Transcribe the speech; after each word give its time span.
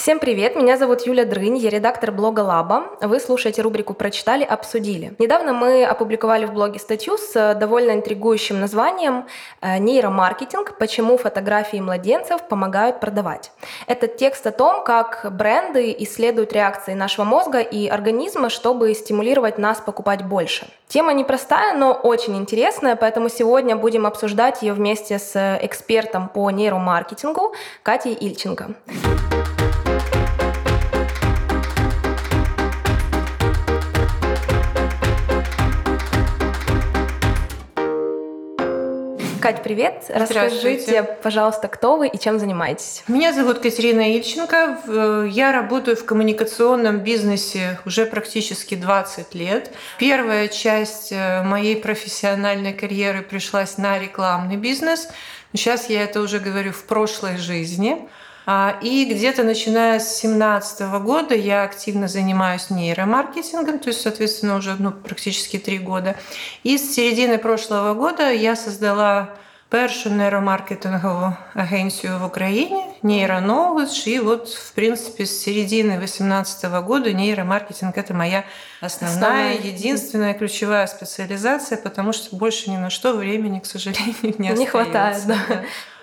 Всем 0.00 0.18
привет, 0.18 0.56
меня 0.56 0.78
зовут 0.78 1.02
Юля 1.02 1.26
Дрынь, 1.26 1.58
я 1.58 1.68
редактор 1.68 2.10
блога 2.10 2.40
Лаба. 2.40 2.84
Вы 3.02 3.20
слушаете 3.20 3.60
рубрику 3.60 3.92
«Прочитали, 3.92 4.44
обсудили». 4.44 5.14
Недавно 5.18 5.52
мы 5.52 5.84
опубликовали 5.84 6.46
в 6.46 6.54
блоге 6.54 6.78
статью 6.78 7.18
с 7.18 7.54
довольно 7.54 7.90
интригующим 7.90 8.58
названием 8.60 9.26
э, 9.60 9.76
«Нейромаркетинг. 9.76 10.78
Почему 10.78 11.18
фотографии 11.18 11.76
младенцев 11.76 12.48
помогают 12.48 12.98
продавать». 12.98 13.52
Этот 13.86 14.16
текст 14.16 14.46
о 14.46 14.52
том, 14.52 14.84
как 14.84 15.26
бренды 15.32 15.94
исследуют 15.98 16.54
реакции 16.54 16.94
нашего 16.94 17.26
мозга 17.26 17.60
и 17.60 17.86
организма, 17.86 18.48
чтобы 18.48 18.94
стимулировать 18.94 19.58
нас 19.58 19.82
покупать 19.82 20.24
больше. 20.24 20.66
Тема 20.88 21.12
непростая, 21.12 21.76
но 21.76 21.92
очень 21.92 22.38
интересная, 22.38 22.96
поэтому 22.96 23.28
сегодня 23.28 23.76
будем 23.76 24.06
обсуждать 24.06 24.62
ее 24.62 24.72
вместе 24.72 25.18
с 25.18 25.58
экспертом 25.60 26.30
по 26.30 26.50
нейромаркетингу 26.50 27.54
Катей 27.82 28.14
Ильченко. 28.14 28.70
Кать, 39.40 39.62
привет. 39.62 40.04
Расскажите, 40.08 41.02
пожалуйста, 41.22 41.68
кто 41.68 41.96
вы 41.96 42.08
и 42.08 42.18
чем 42.18 42.38
занимаетесь? 42.38 43.02
Меня 43.08 43.32
зовут 43.32 43.60
Катерина 43.60 44.14
Ильченко. 44.14 45.26
Я 45.30 45.52
работаю 45.52 45.96
в 45.96 46.04
коммуникационном 46.04 46.98
бизнесе 46.98 47.78
уже 47.86 48.04
практически 48.04 48.74
20 48.74 49.34
лет. 49.34 49.72
Первая 49.98 50.48
часть 50.48 51.12
э, 51.12 51.42
моей 51.42 51.76
профессиональной 51.76 52.74
карьеры 52.74 53.22
пришлась 53.22 53.78
на 53.78 53.98
рекламный 53.98 54.56
бизнес. 54.56 55.08
Сейчас 55.54 55.88
я 55.88 56.02
это 56.02 56.20
уже 56.20 56.38
говорю 56.38 56.72
в 56.72 56.84
прошлой 56.84 57.38
жизни. 57.38 58.08
А, 58.52 58.76
и 58.82 59.04
где-то 59.04 59.44
начиная 59.44 60.00
с 60.00 60.20
2017 60.22 60.80
года 61.02 61.36
я 61.36 61.62
активно 61.62 62.08
занимаюсь 62.08 62.68
нейромаркетингом, 62.68 63.78
то 63.78 63.90
есть, 63.90 64.00
соответственно, 64.00 64.56
уже 64.56 64.74
ну, 64.76 64.90
практически 64.90 65.56
три 65.56 65.78
года. 65.78 66.16
И 66.64 66.76
с 66.76 66.92
середины 66.92 67.38
прошлого 67.38 67.94
года 67.94 68.28
я 68.32 68.56
создала 68.56 69.36
першу 69.70 70.10
нейромаркетингову 70.10 71.36
агенцию 71.54 72.18
в 72.18 72.26
Украине, 72.26 72.92
нейронович. 73.02 74.08
И 74.08 74.18
вот, 74.18 74.48
в 74.48 74.72
принципе, 74.72 75.26
с 75.26 75.40
середины 75.40 75.96
2018 75.98 76.64
года 76.82 77.12
нейромаркетинг– 77.12 77.96
это 77.96 78.14
моя 78.14 78.44
основная, 78.80 79.52
Основная. 79.52 79.72
единственная 79.72 80.34
ключевая 80.34 80.88
специализация, 80.88 81.78
потому 81.78 82.12
что 82.12 82.34
больше 82.34 82.68
ни 82.70 82.76
на 82.76 82.90
что 82.90 83.12
времени, 83.12 83.60
к 83.60 83.66
сожалению, 83.66 84.16
не, 84.22 84.48
не 84.48 84.48
остается. 84.48 84.66
хватает. 84.66 85.22
Да. 85.26 85.36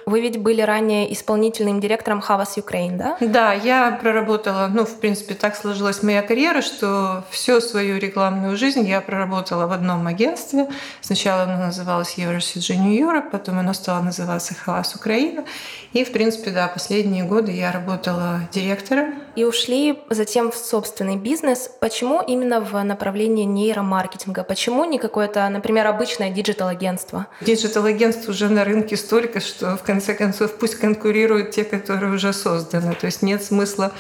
Вы 0.08 0.22
ведь 0.22 0.38
были 0.38 0.62
ранее 0.62 1.12
исполнительным 1.12 1.82
директором 1.82 2.24
Havas 2.26 2.56
Ukraine, 2.56 2.96
да? 2.96 3.18
Да, 3.20 3.52
я 3.52 3.92
проработала, 3.92 4.70
ну, 4.74 4.86
в 4.86 5.02
принципе, 5.02 5.36
так 5.36 5.54
сложилась 5.54 6.02
моя 6.02 6.22
карьера, 6.22 6.62
что 6.62 7.26
всю 7.30 7.60
свою 7.60 8.00
рекламную 8.00 8.56
жизнь 8.56 8.88
я 8.88 9.02
проработала 9.02 9.68
в 9.68 9.74
одном 9.74 10.08
агентстве. 10.08 10.70
Сначала 11.02 11.44
оно 11.44 11.58
называлось 11.58 12.18
Euro 12.18 12.48
RSCG 12.48 12.78
New 12.78 12.98
Europe, 12.98 13.32
потом 13.32 13.60
оно 13.60 13.74
стало 13.74 14.02
называться 14.02 14.56
Havas 14.66 14.96
Украина. 14.96 15.44
И, 15.92 16.06
в 16.06 16.14
принципе, 16.14 16.52
да, 16.52 16.70
последние 16.70 17.26
годы 17.26 17.52
я 17.52 17.74
работала 17.74 18.40
директором. 18.54 19.27
И 19.38 19.44
ушли 19.44 20.00
затем 20.10 20.52
в 20.52 20.56
собственный 20.56 21.16
бизнес. 21.16 21.70
Почему 21.80 22.24
именно 22.24 22.60
в 22.60 22.84
направлении 22.84 23.44
нейромаркетинга? 23.44 24.44
Почему 24.44 24.84
не 24.84 24.98
какое-то, 24.98 25.48
например, 25.48 25.86
обычное 25.86 26.32
диджитал-агентство? 26.32 27.28
Диджитал-агентств 27.42 28.28
уже 28.30 28.50
на 28.50 28.66
рынке 28.66 28.98
столько, 28.98 29.40
что 29.40 29.78
в 29.78 29.84
конце 29.84 30.16
концов 30.16 30.58
пусть 30.58 30.80
конкурируют 30.80 31.52
те, 31.52 31.64
которые 31.64 32.14
уже 32.14 32.34
созданы. 32.34 32.96
То 32.96 33.06
есть 33.06 33.22
нет 33.22 33.44
смысла 33.44 33.92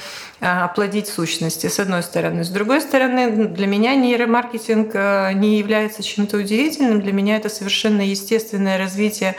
а, 0.42 0.66
плодить 0.66 1.08
сущности, 1.08 1.68
с 1.68 1.80
одной 1.80 2.02
стороны. 2.02 2.44
С 2.44 2.50
другой 2.50 2.82
стороны, 2.82 3.46
для 3.46 3.68
меня 3.68 3.94
нейромаркетинг 3.94 4.90
а, 4.96 5.34
не 5.34 5.60
является 5.60 6.02
чем-то 6.02 6.38
удивительным. 6.38 7.00
Для 7.00 7.14
меня 7.14 7.38
это 7.38 7.50
совершенно 7.50 8.02
естественное 8.02 8.80
развитие 8.80 9.36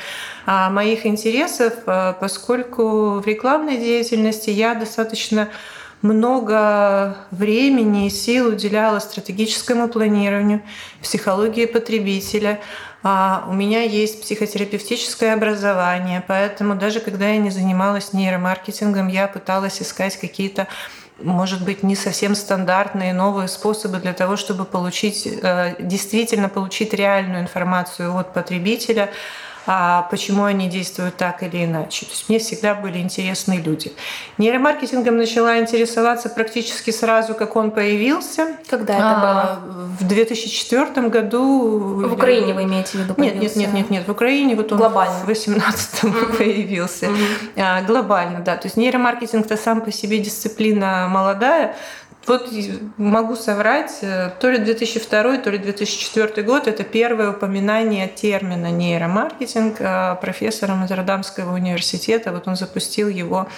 а, 0.47 0.71
моих 0.71 1.07
интересов, 1.07 1.73
поскольку 2.21 3.19
в 3.19 3.27
рекламной 3.27 3.79
деятельности 3.79 4.51
я 4.51 4.77
достаточно 4.77 5.49
много 6.03 7.17
времени 7.31 8.07
и 8.07 8.11
сил 8.11 8.49
уделяла 8.49 8.99
стратегическому 8.99 9.89
планированию, 9.89 10.63
психологии 11.03 11.67
потребителя. 11.67 12.61
А 13.03 13.47
у 13.49 13.53
меня 13.53 13.83
есть 13.83 14.23
психотерапевтическое 14.23 15.35
образование, 15.35 16.23
поэтому 16.27 16.75
даже 16.75 17.01
когда 17.01 17.29
я 17.29 17.39
не 17.39 17.51
занималась 17.51 18.13
нейромаркетингом, 18.13 19.09
я 19.09 19.29
пыталась 19.29 19.81
искать 19.81 20.17
какие-то 20.17 20.67
может 21.21 21.65
быть, 21.65 21.83
не 21.83 21.97
совсем 21.97 22.35
стандартные 22.35 23.13
новые 23.13 23.49
способы 23.49 23.99
для 23.99 24.13
того, 24.13 24.37
чтобы 24.37 24.65
получить, 24.65 25.27
э, 25.27 25.75
действительно 25.81 26.49
получить 26.49 26.95
реальную 26.95 27.41
информацию 27.41 28.17
от 28.17 28.33
потребителя, 28.33 29.11
почему 30.11 30.45
они 30.45 30.67
действуют 30.69 31.17
так 31.17 31.43
или 31.43 31.67
иначе. 31.67 32.07
То 32.07 32.13
есть 32.13 32.29
мне 32.31 32.39
всегда 32.39 32.75
были 32.75 32.99
интересны 32.99 33.61
люди. 33.63 33.93
Нейромаркетингом 34.39 35.19
начала 35.19 35.59
интересоваться 35.59 36.31
практически 36.31 36.91
сразу, 36.91 37.35
как 37.35 37.55
он 37.55 37.71
появился. 37.71 38.57
Когда 38.67 38.95
это 38.95 39.11
а, 39.11 39.61
было? 39.61 39.89
В 40.01 40.09
2004 40.09 41.09
году. 41.09 42.09
В 42.09 42.13
Украине 42.15 42.55
вы 42.55 42.63
имеете 42.63 42.93
в 42.93 42.95
виду? 42.95 43.15
Нет, 43.19 43.35
нет, 43.35 43.57
нет, 43.57 43.75
нет, 43.75 43.91
нет. 43.91 44.09
В 44.09 44.11
Украине 44.11 44.57
вот 44.57 44.73
он 44.73 44.79
глобально. 44.79 45.19
в 45.19 45.27
2018 45.27 46.05
mm-hmm. 46.05 46.37
появился. 46.39 47.07
Mm-hmm. 47.07 47.51
А, 47.57 47.83
глобально, 47.83 48.41
да. 48.41 48.57
То 48.57 48.69
есть 48.69 48.79
нейромаркетинг-то 48.79 49.59
сам 49.59 49.83
по 49.83 49.93
себе 49.93 50.19
дисциплина 50.19 51.09
молодая, 51.11 51.77
вот 52.29 52.51
могу 52.97 53.37
соврать, 53.37 53.99
э, 54.03 54.31
то 54.41 54.51
ли 54.51 54.59
2002, 54.59 55.39
то 55.39 55.51
ли 55.51 55.59
2004 55.59 56.43
год 56.43 56.69
это 56.69 56.85
первое 56.85 57.31
упоминание 57.31 58.09
термина 58.09 58.71
нейромаркетинг 58.71 59.77
э, 59.81 60.17
профессором 60.21 60.85
из 60.85 60.91
Родамского 60.91 61.55
университета. 61.55 62.33
Вот 62.33 62.49
он 62.49 62.57
запустил 62.57 63.09
его 63.09 63.49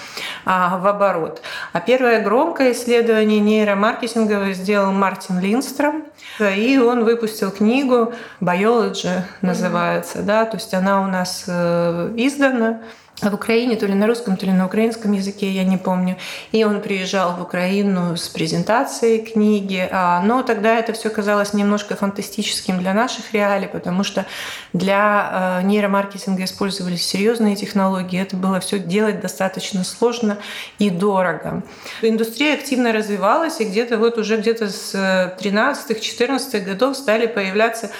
а, 0.44 0.78
в 0.78 0.86
оборот. 0.86 1.42
А 1.72 1.80
первое 1.80 2.22
громкое 2.22 2.72
исследование 2.72 3.40
нейромаркетинга 3.40 4.52
сделал 4.52 4.92
Мартин 4.92 5.40
Линстром. 5.40 6.04
И 6.38 6.78
он 6.78 7.04
выпустил 7.04 7.50
книгу 7.50 8.12
Biology 8.40 9.22
называется, 9.42 10.18
mm-hmm. 10.18 10.24
да, 10.24 10.44
то 10.44 10.56
есть 10.56 10.72
она 10.74 11.02
у 11.02 11.06
нас 11.06 11.44
э, 11.46 12.12
издана 12.16 12.80
в 13.22 13.34
Украине, 13.34 13.76
то 13.76 13.86
ли 13.86 13.94
на 13.94 14.06
русском, 14.06 14.36
то 14.36 14.46
ли 14.46 14.52
на 14.52 14.66
украинском 14.66 15.12
языке, 15.12 15.50
я 15.50 15.64
не 15.64 15.76
помню. 15.76 16.16
И 16.52 16.64
он 16.64 16.80
приезжал 16.80 17.36
в 17.36 17.42
Украину 17.42 18.16
с 18.16 18.28
презентацией 18.28 19.18
книги. 19.20 19.88
А, 19.90 20.22
но 20.22 20.42
тогда 20.42 20.78
это 20.78 20.92
все 20.92 21.10
казалось 21.10 21.52
немножко 21.52 21.96
фантастическим 21.96 22.78
для 22.78 22.94
наших 22.94 23.32
реалий, 23.32 23.68
потому 23.68 24.04
что 24.04 24.24
для 24.72 25.60
э, 25.60 25.66
нейромаркетинга 25.66 26.44
использовались 26.44 27.06
серьезные 27.06 27.56
технологии. 27.56 28.20
Это 28.20 28.36
было 28.36 28.60
все 28.60 28.78
делать 28.78 29.20
достаточно 29.20 29.84
сложно 29.84 30.38
и 30.78 30.90
дорого. 30.90 31.62
Индустрия 32.02 32.54
активно 32.54 32.92
развивалась, 32.92 33.60
и 33.60 33.64
где-то 33.64 33.98
вот 33.98 34.18
уже 34.18 34.38
где-то 34.38 34.68
с 34.68 34.94
13-14 34.94 36.60
годов 36.60 36.96
стали 36.96 37.26
появляться 37.26 37.90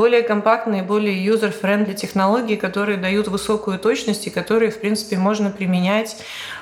более 0.00 0.22
компактные, 0.22 0.82
более 0.82 1.14
user-friendly 1.22 1.92
технологии, 1.92 2.56
которые 2.56 2.96
дают 2.96 3.28
высокую 3.28 3.78
точность 3.78 4.26
и 4.26 4.30
которые, 4.30 4.70
в 4.70 4.80
принципе, 4.80 5.18
можно 5.18 5.50
применять, 5.50 6.16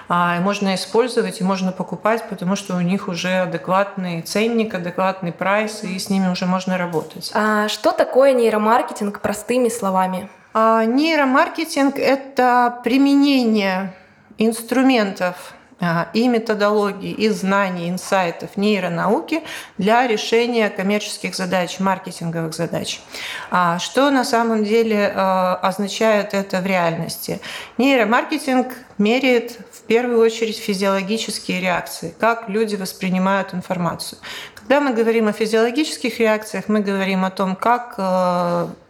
а, 0.09 0.41
можно 0.41 0.75
использовать 0.75 1.41
и 1.41 1.45
можно 1.45 1.71
покупать, 1.71 2.29
потому 2.29 2.57
что 2.57 2.75
у 2.75 2.81
них 2.81 3.07
уже 3.07 3.43
адекватный 3.43 4.23
ценник, 4.23 4.75
адекватный 4.75 5.31
прайс, 5.31 5.85
и 5.85 5.97
с 6.01 6.11
ними 6.11 6.29
уже 6.29 6.47
можно 6.47 6.79
работать. 6.79 7.31
А 7.33 7.69
что 7.69 7.93
такое 7.93 8.33
нейромаркетинг 8.33 9.21
простыми 9.21 9.69
словами? 9.69 10.29
А, 10.53 10.85
нейромаркетинг– 10.85 11.97
это 11.97 12.81
применение 12.83 13.95
инструментов 14.37 15.55
и 16.13 16.27
методологий, 16.27 17.13
и 17.13 17.29
знаний, 17.29 17.89
инсайтов 17.89 18.57
нейронауки 18.57 19.43
для 19.77 20.07
решения 20.07 20.71
коммерческих 20.71 21.37
задач, 21.37 21.79
маркетинговых 21.79 22.55
задач. 22.55 23.01
А 23.51 23.79
что 23.79 24.11
на 24.11 24.25
самом 24.25 24.65
деле 24.65 25.13
а, 25.15 25.55
означает 25.63 26.35
это 26.35 26.61
в 26.61 26.67
реальности? 26.67 27.41
Нейромаркетинг 27.79 28.75
меряет 28.99 29.53
в 29.73 29.83
первую 29.83 30.21
очередь 30.21 30.59
физиологические 30.59 31.61
реакции, 31.61 32.13
как 32.19 32.49
люди 32.49 32.75
воспринимают 32.75 33.55
информацию. 33.55 34.19
Когда 34.55 34.81
мы 34.81 34.93
говорим 34.93 35.29
о 35.29 35.33
физиологических 35.33 36.19
реакциях, 36.19 36.65
мы 36.67 36.81
говорим 36.81 37.25
о 37.25 37.31
том, 37.31 37.57
как 37.57 37.95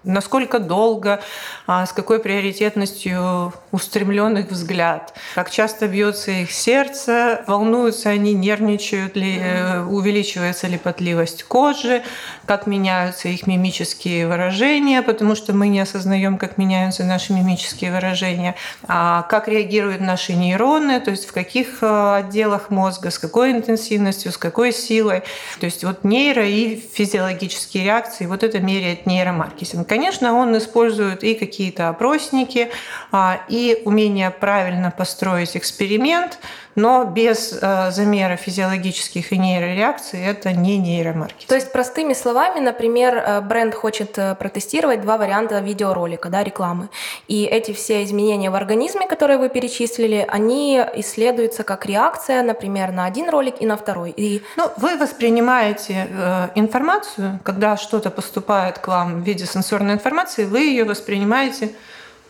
насколько 0.08 0.58
долго, 0.58 1.20
а, 1.66 1.87
с 1.87 1.93
какой 1.93 2.19
приоритетностью 2.19 3.52
устремлен 3.72 4.38
их 4.38 4.50
взгляд, 4.50 5.14
как 5.34 5.50
часто 5.50 5.87
бьется 5.87 6.31
их 6.31 6.50
сердце, 6.50 7.44
волнуются 7.46 8.08
они, 8.08 8.32
нервничают 8.32 9.16
ли, 9.16 9.38
э, 9.38 9.82
увеличивается 9.82 10.66
ли 10.66 10.78
потливость 10.78 11.43
кожи, 11.44 12.02
как 12.46 12.66
меняются 12.66 13.28
их 13.28 13.46
мимические 13.46 14.26
выражения, 14.26 15.02
потому 15.02 15.34
что 15.34 15.52
мы 15.52 15.69
не 15.69 15.81
осознаем, 15.81 16.38
как 16.38 16.56
меняются 16.56 17.05
наши 17.05 17.32
мимические 17.34 17.93
выражения, 17.93 18.55
а 18.87 19.22
как 19.22 19.46
реагируют 19.49 20.00
наши 20.00 20.32
нейроны, 20.32 21.00
то 21.00 21.10
есть 21.10 21.26
в 21.28 21.32
каких 21.32 21.82
э, 21.82 22.14
отделах 22.16 22.70
мозга, 22.70 23.10
с 23.10 23.19
какой 23.19 23.52
интенсивностью, 23.52 24.32
с 24.32 24.38
какой 24.38 24.72
силой. 24.72 25.22
То 25.60 25.66
есть 25.66 25.84
вот 25.84 26.02
нейро 26.05 26.46
и 26.46 26.76
физиологические 26.76 27.84
реакции, 27.84 28.25
вот 28.25 28.43
это 28.43 28.58
меряет 28.60 29.05
нейромаркетинг. 29.05 29.87
Конечно, 29.98 30.32
он 30.34 30.56
использует 30.56 31.24
и 31.24 31.34
какие-то 31.34 31.88
опросники, 31.88 32.70
а, 33.10 33.40
и 33.48 33.82
умение 33.84 34.30
правильно 34.30 34.92
построить 34.96 35.56
эксперимент, 35.56 36.38
но 36.78 37.04
без 37.04 37.58
э, 37.60 37.90
замера 37.90 38.36
физиологических 38.36 39.32
и 39.32 39.38
нейрореакций 39.38 40.25
это 40.25 40.52
не 40.52 40.78
нейромаркетинг. 40.78 41.48
То 41.48 41.56
есть 41.56 41.72
простыми 41.72 42.14
словами, 42.14 42.60
например, 42.60 43.16
э, 43.16 43.40
бренд 43.40 43.75
хочет 43.75 44.16
э, 44.16 44.36
протестировать 44.36 45.00
два 45.00 45.19
варианта 45.19 45.58
видеоролика, 45.58 46.28
да, 46.28 46.44
рекламы. 46.44 46.88
И 47.26 47.44
эти 47.44 47.72
все 47.72 48.04
изменения 48.04 48.50
в 48.50 48.54
организме, 48.54 49.08
которые 49.08 49.38
вы 49.38 49.48
перечислили, 49.48 50.25
они 50.28 50.80
исследуются 50.94 51.64
как 51.64 51.84
реакция, 51.84 52.42
например, 52.42 52.92
на 52.92 53.06
один 53.06 53.28
ролик 53.28 53.56
и 53.60 53.66
на 53.66 53.76
второй. 53.76 54.10
И... 54.16 54.42
Ну, 54.56 54.70
вы 54.76 54.96
воспринимаете 54.96 56.06
э, 56.08 56.48
информацию, 56.54 57.40
когда 57.42 57.76
что-то 57.76 58.10
поступает 58.10 58.78
к 58.78 58.86
вам 58.86 59.22
в 59.22 59.26
виде 59.26 59.46
сенсорной 59.46 59.94
информации, 59.94 60.44
вы 60.44 60.60
ее 60.60 60.84
воспринимаете 60.84 61.70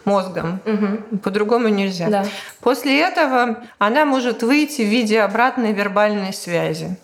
мозгом. 0.08 0.60
Угу. 0.64 1.19
По-другому 1.19 1.69
нельзя. 1.69 2.08
Да. 2.08 2.25
После 2.60 3.00
этого 3.00 3.58
она 3.78 4.05
может 4.05 4.43
выйти 4.43 4.82
в 4.82 4.87
виде 4.88 5.20
обратной 5.20 5.72
вербальной 5.72 6.32
связи. 6.32 6.96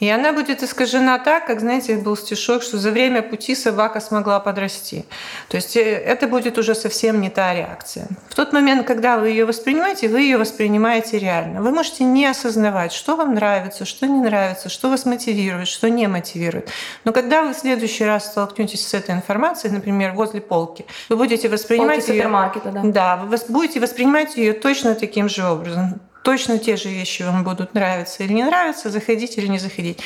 И 0.00 0.08
она 0.08 0.32
будет 0.32 0.62
искажена 0.62 1.18
так, 1.18 1.46
как, 1.46 1.60
знаете, 1.60 1.96
был 1.96 2.16
стишок, 2.16 2.62
что 2.62 2.78
за 2.78 2.90
время 2.90 3.22
пути 3.22 3.54
собака 3.54 4.00
смогла 4.00 4.40
подрасти. 4.40 5.04
То 5.48 5.56
есть 5.56 5.76
э, 5.76 5.80
это 5.80 6.26
будет 6.26 6.58
уже 6.58 6.74
совсем 6.74 7.20
не 7.20 7.28
та 7.28 7.54
реакция. 7.54 8.08
В 8.28 8.34
тот 8.34 8.52
момент, 8.52 8.86
когда 8.86 9.18
вы 9.18 9.28
ее 9.28 9.44
воспринимаете, 9.44 10.08
вы 10.08 10.22
ее 10.22 10.38
воспринимаете 10.38 11.18
реально. 11.18 11.62
Вы 11.62 11.70
можете 11.70 12.04
не 12.04 12.26
осознавать, 12.26 12.92
что 12.92 13.16
вам 13.16 13.34
нравится, 13.34 13.84
что 13.84 14.06
не 14.06 14.20
нравится, 14.20 14.68
что 14.68 14.88
вас 14.88 15.04
мотивирует, 15.04 15.68
что 15.68 15.90
не 15.90 16.06
мотивирует. 16.08 16.70
Но 17.04 17.12
когда 17.12 17.42
вы 17.42 17.52
в 17.52 17.56
следующий 17.56 18.04
раз 18.04 18.26
столкнетесь 18.26 18.86
с 18.86 18.94
этой 18.94 19.14
информацией, 19.14 19.72
например, 19.72 20.12
возле 20.12 20.40
полки, 20.40 20.86
вы 21.08 21.16
будете 21.16 21.48
воспринимать 21.48 21.98
полки 21.98 22.10
ее... 22.10 22.22
супермаркета, 22.22 22.70
да? 22.70 22.80
Да, 22.84 23.16
вы 23.16 23.36
будете 23.48 23.80
воспринимать 23.80 24.36
ее 24.36 24.52
точно 24.54 24.94
таким 24.94 25.28
же 25.28 25.44
образом 25.44 26.00
точно 26.22 26.58
те 26.58 26.76
же 26.76 26.88
вещи 26.88 27.22
вам 27.22 27.44
будут 27.44 27.74
нравиться 27.74 28.22
или 28.22 28.32
не 28.32 28.44
нравиться, 28.44 28.90
заходить 28.90 29.38
или 29.38 29.46
не 29.46 29.58
заходить. 29.58 29.98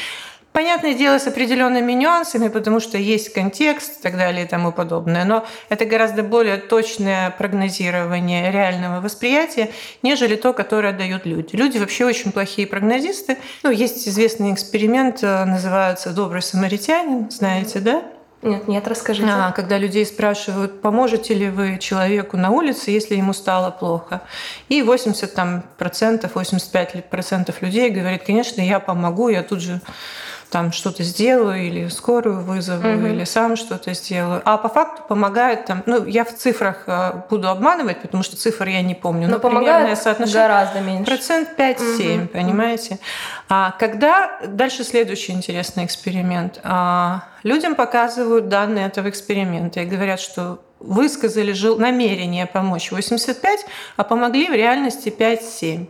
Понятное 0.55 0.94
дело, 0.94 1.19
с 1.19 1.26
определенными 1.26 1.90
нюансами, 1.94 2.46
потому 2.46 2.78
что 2.78 2.96
есть 2.96 3.32
контекст 3.32 3.99
и 3.99 4.02
так 4.02 4.16
далее 4.16 4.44
и 4.44 4.49
тому 4.49 4.70
подобное. 4.70 5.25
Но 5.25 5.44
это 5.69 5.84
гораздо 5.84 6.22
более 6.22 6.58
точное 6.58 7.31
прогнозирование 7.31 8.52
реального 8.52 9.00
восприятия, 9.00 9.72
нежели 10.05 10.37
то, 10.37 10.52
которое 10.52 10.93
дают 10.93 11.26
люди. 11.26 11.56
Люди 11.56 11.78
вообще 11.78 12.05
очень 12.05 12.31
плохие 12.31 12.69
прогнозисты. 12.69 13.37
Ну, 13.64 13.72
есть 13.72 14.06
известный 14.06 14.52
эксперимент, 14.52 15.25
э, 15.25 15.44
называется 15.44 16.12
«Добрый 16.12 16.40
самаритянин», 16.40 17.32
знаете, 17.32 17.81
да? 17.81 18.05
Нет, 18.44 18.69
нет, 18.69 18.87
расскажите. 18.87 19.29
А, 19.31 19.52
когда 19.52 19.79
людей 19.79 20.05
спрашивают, 20.05 20.82
поможете 20.82 21.32
ли 21.32 21.49
вы 21.49 21.79
человеку 21.79 22.37
на 22.37 22.50
улице, 22.50 22.91
если 22.91 23.14
ему 23.14 23.32
стало 23.32 23.70
плохо. 23.70 24.20
И 24.69 24.82
80 24.82 25.35
там, 25.35 25.64
процентов, 25.79 26.35
85 26.35 27.08
процентов 27.08 27.62
людей 27.62 27.88
говорит, 27.88 28.25
конечно, 28.25 28.61
я 28.61 28.81
помогу, 28.81 29.31
я 29.31 29.43
тут 29.43 29.61
же 29.61 29.81
там 30.55 30.71
что-то 30.71 31.03
сделаю, 31.03 31.67
или 31.67 31.89
скорую 31.89 32.41
вызову, 32.41 32.89
угу. 32.89 33.06
или 33.06 33.25
сам 33.25 33.56
что-то 33.56 33.93
сделаю. 33.93 34.41
А 34.45 34.56
по 34.56 34.69
факту 34.69 35.03
помогает 35.09 35.65
там, 35.65 35.83
ну, 35.85 36.06
я 36.06 36.25
в 36.25 36.33
цифрах 36.33 36.85
э, 36.87 37.23
буду 37.29 37.49
обманывать, 37.49 38.01
потому 38.01 38.23
что 38.23 38.37
цифр 38.37 38.69
я 38.69 38.81
не 38.81 38.95
помню. 38.95 39.27
Но, 39.27 39.35
но 39.35 39.41
помогает 39.41 39.99
соотношение 39.99 40.43
гораздо 40.47 40.81
меньше. 40.81 41.11
Процент 41.11 41.49
5-7, 41.59 42.19
угу. 42.19 42.29
понимаете? 42.29 43.01
А 43.49 43.73
когда 43.81 44.39
дальше 44.47 44.85
следующий 44.85 45.33
интересный 45.33 45.87
эксперимент. 45.87 46.61
А, 46.62 47.25
людям 47.43 47.75
показывают 47.75 48.49
данные 48.49 48.87
этого 48.87 49.09
эксперимента 49.09 49.81
и 49.81 49.87
говорят, 49.87 50.21
что 50.21 50.61
высказали 50.79 51.53
намерение 51.79 52.47
помочь 52.47 52.93
85, 52.93 53.67
а 53.97 54.05
помогли 54.05 54.49
в 54.49 54.53
реальности 54.53 55.09
5-7. 55.09 55.89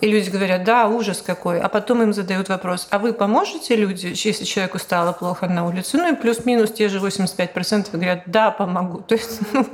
И 0.00 0.06
люди 0.06 0.30
говорят, 0.30 0.64
да, 0.64 0.88
ужас 0.88 1.22
какой. 1.22 1.60
А 1.60 1.68
потом 1.68 2.02
им 2.02 2.12
задают 2.12 2.48
вопрос, 2.48 2.88
а 2.90 2.98
вы 2.98 3.12
поможете 3.12 3.76
люди, 3.76 4.12
если 4.14 4.44
человеку 4.44 4.78
стало 4.78 5.12
плохо 5.12 5.46
на 5.46 5.66
улице? 5.66 5.98
Ну 5.98 6.12
и 6.12 6.16
плюс-минус 6.16 6.72
те 6.72 6.88
же 6.88 6.98
85% 6.98 7.90
говорят, 7.92 8.22
да, 8.26 8.50
помогу. 8.50 9.00
То 9.08 9.14
есть 9.14 9.40
ну, 9.52 9.66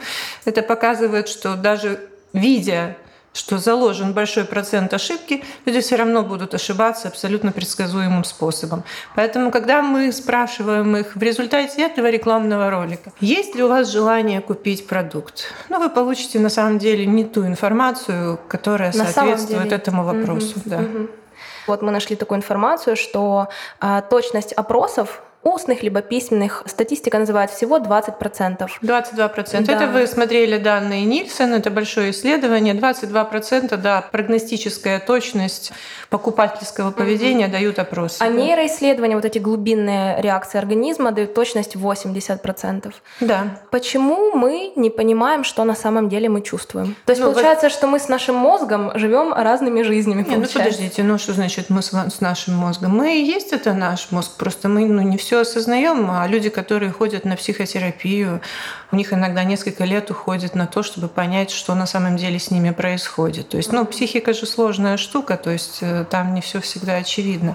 это 0.44 0.62
показывает, 0.62 1.28
что 1.28 1.56
даже 1.56 2.00
видя 2.32 2.96
что 3.36 3.58
заложен 3.58 4.12
большой 4.12 4.44
процент 4.44 4.94
ошибки, 4.94 5.44
люди 5.66 5.80
все 5.80 5.96
равно 5.96 6.22
будут 6.22 6.54
ошибаться 6.54 7.08
абсолютно 7.08 7.52
предсказуемым 7.52 8.24
способом. 8.24 8.82
Поэтому, 9.14 9.50
когда 9.50 9.82
мы 9.82 10.10
спрашиваем 10.10 10.96
их 10.96 11.14
в 11.14 11.22
результате 11.22 11.82
этого 11.82 12.10
рекламного 12.10 12.70
ролика, 12.70 13.12
есть 13.20 13.54
ли 13.54 13.62
у 13.62 13.68
вас 13.68 13.88
желание 13.88 14.40
купить 14.40 14.86
продукт, 14.86 15.44
ну, 15.68 15.78
вы 15.78 15.90
получите 15.90 16.38
на 16.38 16.48
самом 16.48 16.78
деле 16.78 17.06
не 17.06 17.24
ту 17.24 17.46
информацию, 17.46 18.40
которая 18.48 18.92
на 18.94 19.04
соответствует 19.04 19.72
этому 19.72 20.04
вопросу. 20.04 20.54
Угу, 20.56 20.62
да. 20.64 20.78
угу. 20.78 21.08
Вот 21.66 21.82
мы 21.82 21.90
нашли 21.90 22.16
такую 22.16 22.38
информацию, 22.38 22.96
что 22.96 23.48
а, 23.80 24.00
точность 24.00 24.52
опросов 24.52 25.20
устных, 25.46 25.82
либо 25.82 26.02
письменных. 26.02 26.62
Статистика 26.66 27.18
называет 27.18 27.50
всего 27.50 27.78
20%. 27.78 28.68
22%. 28.82 29.64
Да. 29.64 29.72
Это 29.72 29.86
вы 29.86 30.06
смотрели 30.06 30.58
данные 30.58 31.04
Нильсон, 31.04 31.54
это 31.54 31.70
большое 31.70 32.10
исследование. 32.10 32.74
22%, 32.74 33.76
да, 33.76 34.04
прогностическая 34.10 35.00
точность 35.00 35.72
покупательского 36.10 36.90
поведения 36.90 37.46
mm-hmm. 37.46 37.50
дают 37.50 37.78
опросы. 37.78 38.16
А 38.20 38.26
да. 38.26 38.32
нейроисследования, 38.32 39.16
вот 39.16 39.24
эти 39.24 39.38
глубинные 39.38 40.20
реакции 40.20 40.58
организма 40.58 41.12
дают 41.12 41.34
точность 41.34 41.76
80%. 41.76 42.92
Да. 43.20 43.58
Почему 43.70 44.32
мы 44.32 44.72
не 44.76 44.90
понимаем, 44.90 45.44
что 45.44 45.64
на 45.64 45.74
самом 45.74 46.08
деле 46.08 46.28
мы 46.28 46.42
чувствуем? 46.42 46.96
То 47.04 47.12
есть 47.12 47.22
ну, 47.22 47.32
получается, 47.32 47.66
вы... 47.66 47.70
что 47.70 47.86
мы 47.86 47.98
с 47.98 48.08
нашим 48.08 48.34
мозгом 48.36 48.98
живем 48.98 49.32
разными 49.32 49.82
жизнями. 49.82 50.24
Нет, 50.28 50.38
ну 50.38 50.46
подождите, 50.52 51.02
ну 51.02 51.18
что 51.18 51.32
значит 51.32 51.70
мы 51.70 51.82
с, 51.82 51.92
с 51.92 52.20
нашим 52.20 52.54
мозгом? 52.54 52.96
Мы 52.96 53.20
и 53.20 53.24
есть 53.24 53.52
это 53.52 53.72
наш 53.72 54.10
мозг, 54.10 54.32
просто 54.36 54.68
мы 54.68 54.84
ну, 54.86 55.02
не 55.02 55.16
все 55.16 55.35
все 55.36 55.42
осознаем, 55.42 56.10
а 56.10 56.26
люди, 56.26 56.48
которые 56.48 56.90
ходят 56.92 57.24
на 57.24 57.36
психотерапию, 57.36 58.40
у 58.90 58.96
них 58.96 59.12
иногда 59.12 59.44
несколько 59.44 59.84
лет 59.84 60.10
уходит 60.10 60.54
на 60.54 60.66
то, 60.66 60.82
чтобы 60.82 61.08
понять, 61.08 61.50
что 61.50 61.74
на 61.74 61.86
самом 61.86 62.16
деле 62.16 62.38
с 62.38 62.50
ними 62.50 62.70
происходит. 62.70 63.50
То 63.50 63.58
есть, 63.58 63.72
ну, 63.72 63.84
психика 63.84 64.32
же 64.32 64.46
сложная 64.46 64.96
штука, 64.96 65.36
то 65.36 65.50
есть 65.50 65.78
э, 65.82 66.06
там 66.08 66.34
не 66.34 66.40
все 66.40 66.60
всегда 66.60 66.94
очевидно. 66.94 67.54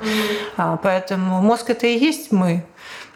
А, 0.58 0.78
поэтому 0.78 1.42
мозг 1.42 1.72
это 1.72 1.88
и 1.88 1.98
есть 1.98 2.32
мы 2.32 2.64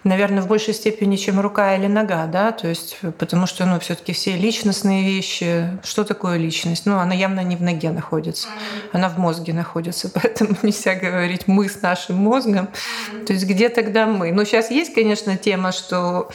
наверное, 0.06 0.42
в 0.42 0.48
большей 0.48 0.74
степени, 0.74 1.18
чем 1.18 1.42
рука 1.42 1.76
или 1.76 1.88
нога, 1.88 2.28
да, 2.28 2.52
то 2.52 2.68
есть, 2.68 2.98
потому 3.18 3.48
что, 3.48 3.66
ну, 3.66 3.80
все-таки 3.80 4.14
все 4.14 4.38
личностные 4.38 5.04
вещи, 5.04 5.78
что 5.84 6.04
такое 6.04 6.38
личность? 6.38 6.86
Ну, 6.86 6.98
она 6.98 7.14
явно 7.14 7.42
не 7.42 7.56
в 7.56 7.62
ноге 7.62 7.90
находится, 7.90 8.48
она 8.94 9.10
в 9.10 9.18
мозге 9.18 9.52
находится, 9.54 10.10
поэтому 10.14 10.56
нельзя 10.62 10.96
говорить 10.96 11.48
мы 11.48 11.68
с 11.68 11.82
нашим 11.82 12.18
мозгом, 12.18 12.70
то 13.26 13.34
есть 13.34 13.46
где 13.46 13.68
тогда 13.68 14.06
мы? 14.06 14.32
Ну, 14.32 14.46
сейчас 14.46 14.72
есть, 14.72 14.94
конечно, 14.94 15.36
тема, 15.38 15.72
что 15.72 16.30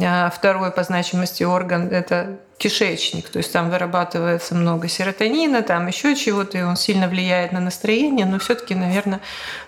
а, 0.00 0.30
второй 0.30 0.70
по 0.70 0.84
значимости 0.84 1.42
орган 1.42 1.88
это 1.88 2.38
кишечник, 2.58 3.28
то 3.28 3.38
есть 3.38 3.52
там 3.52 3.70
вырабатывается 3.70 4.54
много 4.54 4.88
серотонина, 4.88 5.62
там 5.62 5.86
еще 5.88 6.16
чего-то, 6.16 6.56
и 6.56 6.62
он 6.62 6.76
сильно 6.76 7.06
влияет 7.06 7.52
на 7.52 7.60
настроение, 7.60 8.24
но 8.24 8.38
все-таки, 8.38 8.74
наверное, 8.74 9.20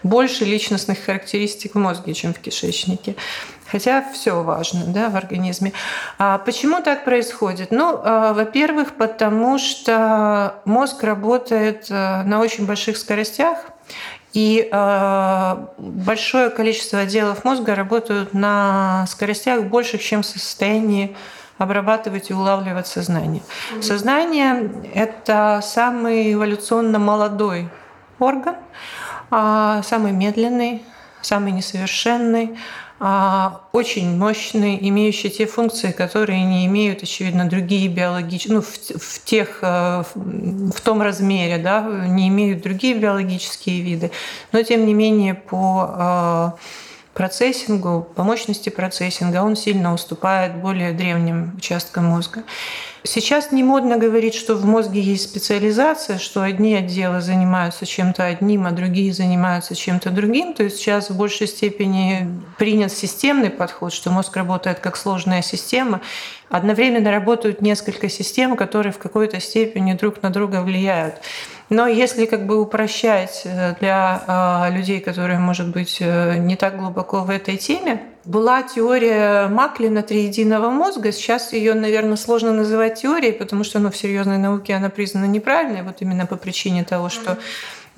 больше 0.02 0.44
личностных 0.44 1.04
характеристик 1.04 1.74
в 1.74 1.78
мозге, 1.78 2.14
чем 2.14 2.32
в 2.32 2.38
кишечнике. 2.38 3.14
Хотя 3.70 4.02
все 4.14 4.42
важно 4.42 4.84
да, 4.86 5.10
в 5.10 5.16
организме. 5.16 5.74
А 6.18 6.38
почему 6.38 6.80
так 6.80 7.04
происходит? 7.04 7.70
Ну, 7.70 8.00
а, 8.02 8.32
во-первых, 8.32 8.94
потому 8.96 9.58
что 9.58 10.62
мозг 10.64 11.02
работает 11.02 11.88
э, 11.90 12.22
на 12.22 12.40
очень 12.40 12.64
больших 12.64 12.96
скоростях, 12.96 13.58
и 14.32 14.68
э, 14.70 15.56
большое 15.78 16.50
количество 16.50 17.00
отделов 17.00 17.44
мозга 17.44 17.74
работают 17.74 18.32
на 18.32 19.06
скоростях 19.08 19.64
больших, 19.64 20.02
чем 20.02 20.22
в 20.22 20.26
состоянии 20.26 21.16
обрабатывать 21.58 22.30
и 22.30 22.34
улавливать 22.34 22.86
сознание. 22.86 23.42
Сознание– 23.80 24.70
это 24.94 25.60
самый 25.62 26.32
эволюционно 26.32 26.98
молодой 26.98 27.68
орган, 28.18 28.56
а, 29.30 29.82
самый 29.82 30.12
медленный, 30.12 30.82
самый 31.20 31.52
несовершенный, 31.52 32.56
а, 33.00 33.60
очень 33.72 34.16
мощный, 34.16 34.76
имеющий 34.88 35.30
те 35.30 35.46
функции, 35.46 35.92
которые 35.92 36.44
не 36.44 36.66
имеют, 36.66 37.02
очевидно, 37.04 37.48
другие 37.48 37.88
биологические, 37.88 38.54
ну, 38.56 38.62
в, 38.62 38.66
в 38.66 39.24
тех, 39.24 39.58
э, 39.62 40.02
в 40.14 40.80
том 40.80 41.00
размере, 41.00 41.58
да, 41.58 41.80
не 41.82 42.26
имеют 42.26 42.62
другие 42.62 42.94
биологические 42.94 43.82
виды, 43.82 44.10
но 44.50 44.62
тем 44.64 44.84
не 44.84 44.94
менее 44.94 45.34
по 45.34 45.94
э, 45.96 46.50
процессингу, 47.18 48.06
по 48.14 48.22
мощности 48.22 48.68
процессинга 48.68 49.42
он 49.42 49.56
сильно 49.56 49.92
уступает 49.92 50.54
более 50.54 50.92
древним 50.92 51.52
участкам 51.56 52.04
мозга. 52.04 52.44
Сейчас 53.02 53.50
не 53.50 53.64
модно 53.64 53.96
говорить, 53.96 54.34
что 54.34 54.54
в 54.54 54.64
мозге 54.64 55.00
есть 55.00 55.24
специализация, 55.24 56.18
что 56.18 56.42
одни 56.42 56.76
отделы 56.76 57.20
занимаются 57.20 57.86
чем-то 57.86 58.24
одним, 58.24 58.66
а 58.66 58.70
другие 58.70 59.12
занимаются 59.12 59.74
чем-то 59.74 60.10
другим. 60.10 60.54
То 60.54 60.62
есть 60.62 60.76
сейчас 60.76 61.10
в 61.10 61.16
большей 61.16 61.48
степени 61.48 62.28
принят 62.56 62.92
системный 62.92 63.50
подход, 63.50 63.92
что 63.92 64.12
мозг 64.12 64.36
работает 64.36 64.78
как 64.78 64.96
сложная 64.96 65.42
система. 65.42 66.00
Одновременно 66.50 67.10
работают 67.10 67.60
несколько 67.60 68.08
систем, 68.08 68.54
которые 68.54 68.92
в 68.92 68.98
какой-то 68.98 69.40
степени 69.40 69.94
друг 69.94 70.22
на 70.22 70.30
друга 70.30 70.62
влияют. 70.62 71.16
Но 71.70 71.86
если 71.86 72.24
как 72.24 72.46
бы 72.46 72.60
упрощать 72.60 73.42
э, 73.44 73.74
для 73.78 74.22
а, 74.26 74.70
людей, 74.70 75.00
которые, 75.00 75.38
может 75.38 75.68
быть, 75.68 75.98
э, 76.00 76.38
не 76.38 76.56
так 76.56 76.78
глубоко 76.78 77.20
в 77.20 77.30
этой 77.30 77.58
теме, 77.58 78.02
была 78.24 78.62
теория 78.62 79.48
Маклина 79.48 80.02
триединого 80.02 80.70
мозга. 80.70 81.12
Сейчас 81.12 81.52
ее, 81.52 81.74
наверное, 81.74 82.16
сложно 82.16 82.52
называть 82.52 83.02
теорией, 83.02 83.32
потому 83.32 83.64
что 83.64 83.78
ну, 83.80 83.90
в 83.90 83.96
серьезной 83.96 84.38
науке 84.38 84.74
она 84.74 84.88
признана 84.88 85.26
неправильной, 85.26 85.82
вот 85.82 86.00
именно 86.00 86.24
по 86.26 86.36
причине 86.36 86.84
того, 86.84 87.10
что 87.10 87.38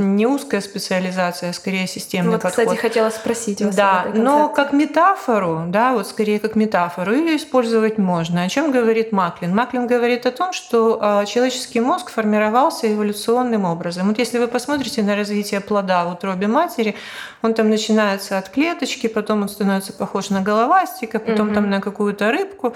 не 0.00 0.26
узкая 0.26 0.60
специализация, 0.60 1.50
а 1.50 1.52
скорее 1.52 1.86
системный 1.86 2.32
вот, 2.32 2.42
подход. 2.42 2.64
кстати, 2.64 2.80
хотела 2.80 3.10
спросить 3.10 3.60
вас 3.60 3.74
Да, 3.76 4.06
но 4.14 4.48
как 4.48 4.72
метафору, 4.72 5.64
да, 5.68 5.92
вот 5.92 6.08
скорее 6.08 6.40
как 6.40 6.56
метафору, 6.56 7.14
ее 7.14 7.36
использовать 7.36 7.98
можно. 7.98 8.42
О 8.42 8.48
чем 8.48 8.72
говорит 8.72 9.12
Маклин? 9.12 9.54
Маклин 9.54 9.86
говорит 9.86 10.26
о 10.26 10.30
том, 10.30 10.52
что 10.52 10.98
а, 11.00 11.24
человеческий 11.26 11.80
мозг 11.80 12.10
формировался 12.10 12.92
эволюционным 12.92 13.64
образом. 13.64 14.08
Вот 14.08 14.18
если 14.18 14.38
вы 14.38 14.48
посмотрите 14.48 15.02
на 15.02 15.16
развитие 15.16 15.60
плода 15.60 16.04
в 16.04 16.12
утробе 16.12 16.46
матери, 16.46 16.96
он 17.42 17.54
там 17.54 17.68
начинается 17.70 18.38
от 18.38 18.48
клеточки, 18.48 19.06
потом 19.06 19.42
он 19.42 19.48
становится 19.48 19.92
похож 19.92 20.30
на 20.30 20.40
головастика, 20.40 21.18
потом 21.18 21.48
угу. 21.48 21.54
там 21.54 21.70
на 21.70 21.80
какую-то 21.80 22.30
рыбку 22.30 22.74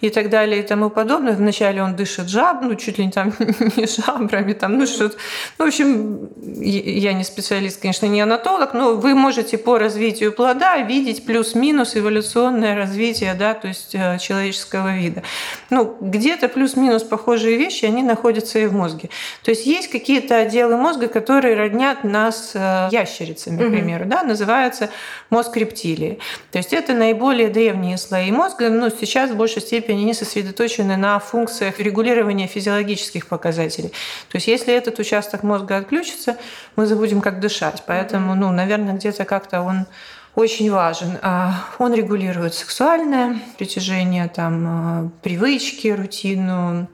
и 0.00 0.10
так 0.10 0.28
далее 0.28 0.60
и 0.60 0.62
тому 0.62 0.90
подобное. 0.90 1.34
Вначале 1.34 1.82
он 1.82 1.96
дышит 1.96 2.28
жаб, 2.28 2.62
ну 2.62 2.74
чуть 2.74 2.98
ли 2.98 3.06
не 3.06 3.12
там 3.12 3.32
не 3.76 3.86
жабрами, 3.86 4.52
там, 4.52 4.78
ну 4.78 4.86
что-то. 4.86 5.16
Ну, 5.58 5.64
в 5.64 5.68
общем, 5.68 6.28
я 6.64 7.12
не 7.12 7.24
специалист, 7.24 7.80
конечно, 7.80 8.06
не 8.06 8.20
анатолог, 8.20 8.74
но 8.74 8.94
вы 8.94 9.14
можете 9.14 9.58
по 9.58 9.78
развитию 9.78 10.32
плода 10.32 10.78
видеть 10.78 11.24
плюс-минус 11.24 11.96
эволюционное 11.96 12.74
развитие, 12.74 13.34
да, 13.34 13.54
то 13.54 13.68
есть 13.68 13.94
э, 13.94 14.18
человеческого 14.18 14.94
вида. 14.96 15.22
Ну, 15.70 15.96
где-то 16.00 16.48
плюс-минус 16.48 17.02
похожие 17.02 17.56
вещи, 17.56 17.84
они 17.84 18.02
находятся 18.02 18.58
и 18.58 18.66
в 18.66 18.72
мозге. 18.72 19.10
То 19.42 19.50
есть 19.50 19.66
есть 19.66 19.90
какие-то 19.90 20.36
отделы 20.38 20.76
мозга, 20.76 21.08
которые 21.08 21.54
роднят 21.54 22.04
нас 22.04 22.52
э, 22.54 22.88
ящерицами, 22.90 23.56
к 23.56 23.70
примеру, 23.70 24.04
да, 24.06 24.22
называется 24.22 24.90
мозг 25.30 25.56
рептилии. 25.56 26.18
То 26.50 26.58
есть 26.58 26.72
это 26.72 26.94
наиболее 26.94 27.48
древние 27.48 27.98
слои 27.98 28.30
мозга, 28.30 28.70
но 28.70 28.88
сейчас 28.88 29.30
в 29.30 29.36
большей 29.36 29.62
степени 29.62 30.02
они 30.02 30.14
сосредоточены 30.14 30.96
на 30.96 31.18
функциях 31.18 31.78
регулирования 31.80 32.46
физиологических 32.46 33.26
показателей. 33.26 33.88
То 34.28 34.36
есть 34.36 34.46
если 34.46 34.72
этот 34.72 34.98
участок 34.98 35.42
мозга 35.42 35.76
отключится, 35.76 36.36
мы 36.76 36.86
забудем, 36.86 37.20
как 37.20 37.40
дышать. 37.40 37.82
Поэтому, 37.86 38.34
ну, 38.34 38.50
наверное, 38.50 38.94
где-то 38.94 39.24
как-то 39.24 39.62
он 39.62 39.86
очень 40.34 40.70
важен. 40.70 41.18
А, 41.22 41.54
он 41.78 41.94
регулирует 41.94 42.54
сексуальное 42.54 43.38
притяжение, 43.56 44.28
там, 44.28 44.64
а, 44.66 45.10
привычки, 45.22 45.88
рутину, 45.88 46.88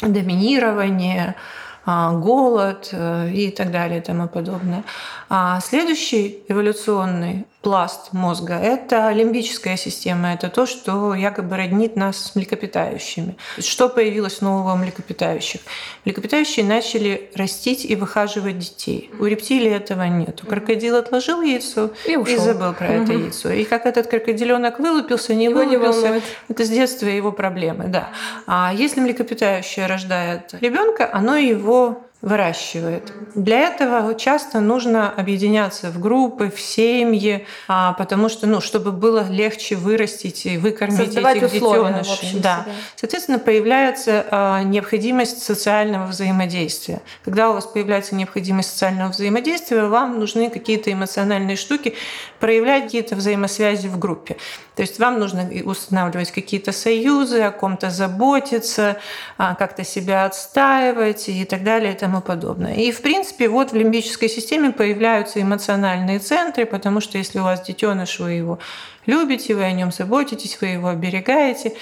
доминирование, 0.00 1.36
голод 1.84 2.90
э, 2.92 3.30
и 3.32 3.50
так 3.50 3.70
далее 3.70 3.98
и 3.98 4.02
тому 4.02 4.28
подобное. 4.28 4.84
А 5.28 5.60
следующий 5.60 6.44
эволюционный 6.48 7.46
пласт 7.62 8.12
мозга– 8.12 8.54
это 8.62 9.10
лимбическая 9.12 9.76
система. 9.76 10.34
Это 10.34 10.48
то, 10.48 10.66
что 10.66 11.14
якобы 11.14 11.56
роднит 11.56 11.96
нас 11.96 12.18
с 12.18 12.34
млекопитающими. 12.34 13.36
Что 13.58 13.88
появилось 13.88 14.40
нового 14.40 14.74
у 14.74 14.76
млекопитающих? 14.76 15.60
Млекопитающие 16.04 16.64
начали 16.64 17.30
растить 17.34 17.84
и 17.84 17.96
выхаживать 17.96 18.58
детей. 18.58 19.10
У 19.18 19.24
рептилий 19.24 19.70
этого 19.70 20.02
нет. 20.02 20.42
Крокодил 20.46 20.96
отложил 20.96 21.40
яйцо 21.40 21.90
и, 22.06 22.16
ушел. 22.16 22.34
и 22.34 22.38
забыл 22.38 22.74
про 22.74 22.88
угу. 22.88 22.94
это 22.94 23.12
яйцо. 23.12 23.50
И 23.50 23.64
как 23.64 23.86
этот 23.86 24.08
крокодиленок 24.08 24.80
вылупился, 24.80 25.34
не 25.34 25.44
его 25.44 25.60
вылупился, 25.60 26.08
не 26.08 26.22
это 26.48 26.64
с 26.64 26.68
детства 26.68 27.06
его 27.06 27.32
проблемы. 27.32 27.84
Да. 27.86 28.10
А 28.46 28.72
если 28.74 29.00
млекопитающее 29.00 29.86
рождает 29.86 30.54
ребенка, 30.60 31.08
оно 31.12 31.36
его 31.36 31.71
avô 31.72 31.96
выращивает. 32.22 33.12
Для 33.34 33.58
этого 33.66 34.14
часто 34.14 34.60
нужно 34.60 35.10
объединяться 35.10 35.90
в 35.90 35.98
группы, 35.98 36.52
в 36.54 36.60
семьи, 36.60 37.46
а, 37.66 37.94
потому 37.94 38.28
что, 38.28 38.46
ну, 38.46 38.60
чтобы 38.60 38.92
было 38.92 39.26
легче 39.28 39.74
вырастить 39.74 40.46
и 40.46 40.56
выкормить 40.56 40.98
Создавать 40.98 41.38
этих 41.38 41.52
детенышей. 41.54 42.38
Да. 42.38 42.64
Соответственно, 42.94 43.40
появляется 43.40 44.24
а, 44.30 44.62
необходимость 44.62 45.42
социального 45.42 46.06
взаимодействия. 46.06 47.00
Когда 47.24 47.50
у 47.50 47.54
вас 47.54 47.66
появляется 47.66 48.14
необходимость 48.14 48.70
социального 48.70 49.08
взаимодействия, 49.08 49.86
вам 49.86 50.20
нужны 50.20 50.48
какие-то 50.48 50.92
эмоциональные 50.92 51.56
штуки, 51.56 51.94
проявлять 52.38 52.84
какие-то 52.84 53.16
взаимосвязи 53.16 53.88
в 53.88 53.98
группе. 53.98 54.36
То 54.74 54.82
есть 54.82 54.98
вам 54.98 55.18
нужно 55.18 55.48
устанавливать 55.64 56.30
какие-то 56.30 56.72
союзы, 56.72 57.42
о 57.42 57.50
ком-то 57.50 57.90
заботиться, 57.90 58.96
а, 59.38 59.54
как-то 59.54 59.84
себя 59.84 60.24
отстаивать 60.24 61.28
и 61.28 61.44
так 61.44 61.62
далее 61.64 61.92
и 61.92 61.96
тому 61.96 62.11
подобное. 62.20 62.74
И, 62.74 62.92
в 62.92 63.00
принципе, 63.02 63.48
вот 63.48 63.72
в 63.72 63.76
лимбической 63.76 64.28
системе 64.28 64.72
появляются 64.72 65.40
эмоциональные 65.40 66.18
центры, 66.18 66.66
потому 66.66 67.00
что 67.00 67.18
если 67.18 67.38
у 67.38 67.44
вас 67.44 67.62
детеныш, 67.62 68.18
вы 68.20 68.32
его 68.32 68.58
любите, 69.06 69.54
вы 69.54 69.64
о 69.64 69.72
нем 69.72 69.92
заботитесь, 69.92 70.58
вы 70.60 70.68
его 70.68 70.88
оберегаете, 70.88 71.72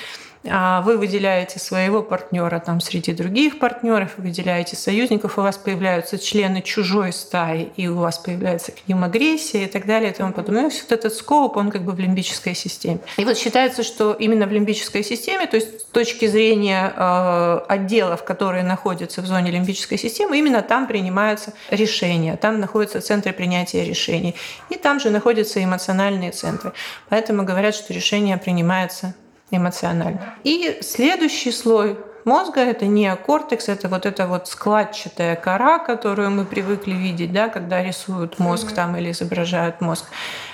вы 0.43 0.97
выделяете 0.97 1.59
своего 1.59 2.03
партнера 2.03 2.61
там 2.61 2.81
среди 2.81 3.13
других 3.13 3.59
партнеров, 3.59 4.13
вы 4.17 4.25
выделяете 4.25 4.75
союзников, 4.75 5.39
у 5.39 5.43
вас 5.43 5.59
появляются 5.59 6.19
члены 6.19 6.63
чужой 6.63 7.13
стаи, 7.13 7.71
и 7.77 7.89
у 7.89 7.99
вас 7.99 8.19
появляется 8.19 8.73
к 8.73 8.89
ним 8.89 9.05
агрессия 9.05 9.65
и 9.65 9.67
так 9.67 9.87
далее 9.87 10.13
и 10.13 10.15
тому 10.15 10.33
подобное. 10.33 10.71
И 10.71 10.73
вот 10.73 10.93
этот 10.93 11.13
скоп, 11.13 11.57
он 11.59 11.71
как 11.71 11.83
бы 11.83 11.93
в 11.93 12.01
лимбической 12.01 12.55
системе. 12.55 13.01
И 13.19 13.25
вот 13.25 13.37
считается, 13.37 13.83
что 13.83 14.15
именно 14.15 14.47
в 14.47 14.53
лимбической 14.53 15.05
системе, 15.05 15.47
то 15.47 15.57
есть 15.57 15.81
с 15.81 15.85
точки 15.85 16.27
зрения 16.27 16.93
э, 16.97 17.61
отделов, 17.69 18.25
которые 18.25 18.65
находятся 18.65 19.21
в 19.21 19.27
зоне 19.27 19.51
лимбической 19.51 19.99
системы, 19.99 20.39
именно 20.39 20.63
там 20.63 20.87
принимаются 20.87 21.53
решения, 21.71 22.37
там 22.37 22.61
находятся 22.61 23.03
центры 23.03 23.35
принятия 23.35 23.85
решений, 23.85 24.35
и 24.71 24.77
там 24.77 25.01
же 25.01 25.11
находятся 25.11 25.63
эмоциональные 25.63 26.31
центры. 26.33 26.73
Поэтому 27.11 27.45
говорят, 27.45 27.75
что 27.75 27.93
решение 27.93 28.39
принимается 28.39 29.15
эмоционально. 29.51 30.35
И 30.45 30.79
следующий 30.83 31.53
слой 31.53 31.99
мозга 32.25 32.61
это 32.61 32.87
неокортекс, 32.87 33.69
это 33.69 33.89
вот 33.89 34.07
эта 34.07 34.27
вот 34.27 34.49
складчатая 34.49 35.37
кора, 35.37 35.79
которую 35.79 36.31
мы 36.31 36.45
привыкли 36.45 36.93
видеть, 36.93 37.33
да, 37.33 37.49
когда 37.49 37.83
рисуют 37.83 38.39
мозг 38.39 38.73
там 38.73 38.97
или 38.97 39.11
изображают 39.11 39.81
мозг. 39.81 40.07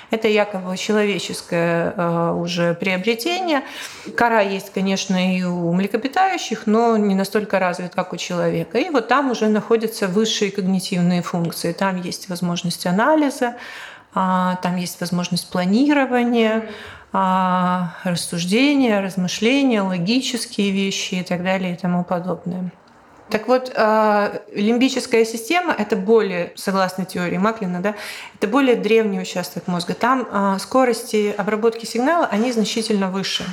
Это 0.09 0.29
якобы 0.29 0.77
человеческое 0.77 1.93
э, 1.95 2.31
уже 2.31 2.73
приобретение. 2.75 3.63
Кора 4.15 4.39
есть, 4.39 4.71
конечно, 4.71 5.35
и 5.35 5.43
у 5.43 5.73
млекопитающих, 5.73 6.65
но 6.65 6.95
не 6.95 7.13
настолько 7.13 7.59
развит, 7.59 7.93
как 7.93 8.13
у 8.13 8.17
человека. 8.17 8.77
И 8.77 8.89
вот 8.89 9.09
там 9.09 9.31
уже 9.31 9.49
находятся 9.49 10.07
высшие 10.07 10.51
когнитивные 10.51 11.21
функции. 11.21 11.73
Там 11.73 12.01
есть 12.01 12.29
возможность 12.29 12.85
анализа, 12.85 13.55
а, 14.13 14.55
там 14.63 14.77
есть 14.77 14.99
возможность 15.01 15.49
планирования, 15.51 16.69
а, 17.13 17.95
рассуждения, 18.03 18.99
размышления, 18.99 19.81
логические 19.81 20.71
вещи 20.71 21.15
и 21.15 21.23
так 21.23 21.43
далее 21.43 21.73
и 21.73 21.77
тому 21.77 22.03
подобное. 22.03 22.71
Так 23.29 23.47
вот, 23.47 23.71
а, 23.75 24.41
лимбическая 24.53 25.25
система– 25.25 25.73
это 25.77 25.95
более, 25.95 26.51
согласно 26.55 27.05
теории 27.05 27.37
Маклина, 27.37 27.81
да, 27.81 27.95
это 28.35 28.47
более 28.47 28.75
древний 28.75 29.19
участок 29.19 29.67
мозга. 29.67 29.93
Там 29.93 30.27
а, 30.31 30.59
скорости 30.59 31.33
обработки 31.37 31.85
сигнала, 31.85 32.27
они 32.27 32.51
значительно 32.51 33.09
выше. 33.09 33.45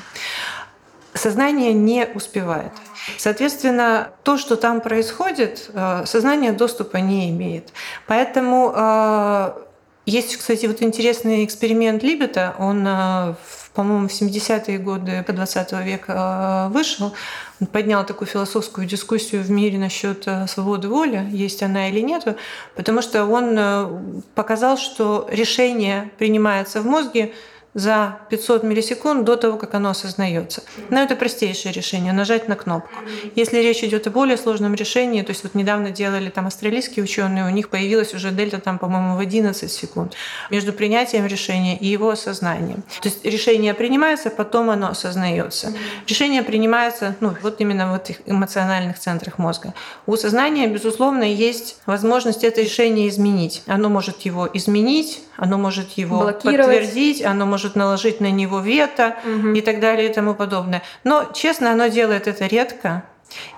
Сознание 1.12 1.72
не 1.72 2.06
успевает. 2.06 2.72
Соответственно, 3.18 4.10
то, 4.24 4.36
что 4.36 4.56
там 4.56 4.80
происходит, 4.80 5.70
сознание 6.06 6.50
доступа 6.52 6.96
не 6.96 7.30
имеет. 7.30 7.72
Поэтому 8.08 8.72
есть, 10.06 10.36
кстати, 10.36 10.66
вот 10.66 10.82
интересный 10.82 11.44
эксперимент 11.44 12.02
Либета. 12.02 12.54
Он, 12.58 12.84
э, 12.86 13.34
по-моему, 13.72 14.08
в 14.08 14.12
70-е 14.12 14.78
годы 14.78 15.24
20 15.26 15.72
века 15.84 16.68
э, 16.68 16.72
вышел. 16.72 17.14
Он 17.60 17.66
поднял 17.66 18.04
такую 18.04 18.28
философскую 18.28 18.86
дискуссию 18.86 19.42
в 19.42 19.50
мире 19.50 19.78
насчет 19.78 20.24
э, 20.26 20.46
свободы 20.46 20.88
воли, 20.88 21.26
есть 21.30 21.62
она 21.62 21.88
или 21.88 22.00
нет, 22.00 22.36
потому 22.74 23.00
что 23.00 23.24
он 23.24 24.22
показал, 24.34 24.76
что 24.76 25.26
решение 25.30 26.10
принимается 26.18 26.82
в 26.82 26.86
мозге 26.86 27.32
за 27.74 28.18
500 28.30 28.62
миллисекунд 28.62 29.24
до 29.24 29.36
того, 29.36 29.58
как 29.58 29.74
оно 29.74 29.90
осознается. 29.90 30.62
Но 30.90 31.00
это 31.02 31.16
простейшее 31.16 31.72
решение– 31.72 32.12
нажать 32.14 32.48
на 32.48 32.56
кнопку. 32.56 32.94
Если 33.34 33.58
речь 33.58 33.82
идет 33.82 34.06
о 34.06 34.10
более 34.10 34.36
сложном 34.36 34.74
решении, 34.74 35.22
то 35.22 35.30
есть 35.30 35.42
вот 35.42 35.54
недавно 35.54 35.90
делали 35.90 36.30
там 36.30 36.46
австралийские 36.46 37.04
ученые, 37.04 37.44
у 37.44 37.50
них 37.50 37.68
появилась 37.68 38.14
уже 38.14 38.30
дельта 38.30 38.60
там, 38.60 38.78
по-моему, 38.78 39.16
в 39.16 39.18
11 39.18 39.70
секунд 39.70 40.14
между 40.50 40.72
принятием 40.72 41.26
решения 41.26 41.76
и 41.76 41.86
его 41.86 42.10
осознанием. 42.10 42.82
То 43.02 43.08
есть 43.08 43.24
решение 43.24 43.74
принимается, 43.74 44.30
потом 44.30 44.70
оно 44.70 44.88
осознается. 44.88 45.72
Решение 46.06 46.42
принимается 46.42 47.16
ну, 47.20 47.34
вот 47.42 47.60
именно 47.60 47.92
в 47.92 47.96
этих 47.96 48.16
эмоциональных 48.26 48.98
центрах 48.98 49.38
мозга. 49.38 49.74
У 50.06 50.16
сознания, 50.16 50.68
безусловно, 50.68 51.24
есть 51.24 51.78
возможность 51.86 52.44
это 52.44 52.60
решение 52.60 53.08
изменить. 53.08 53.62
Оно 53.66 53.88
может 53.88 54.20
его 54.22 54.48
изменить, 54.52 55.22
оно 55.36 55.58
может 55.58 55.92
его 55.92 56.20
подтвердить, 56.20 57.22
оно 57.22 57.46
может 57.46 57.63
наложить 57.74 58.20
на 58.20 58.30
него 58.30 58.60
вето 58.60 59.16
угу. 59.24 59.48
и 59.52 59.60
так 59.60 59.80
далее 59.80 60.10
и 60.10 60.12
тому 60.12 60.34
подобное. 60.34 60.82
Но, 61.04 61.30
честно, 61.34 61.72
оно 61.72 61.88
делает 61.88 62.28
это 62.28 62.46
редко. 62.46 63.04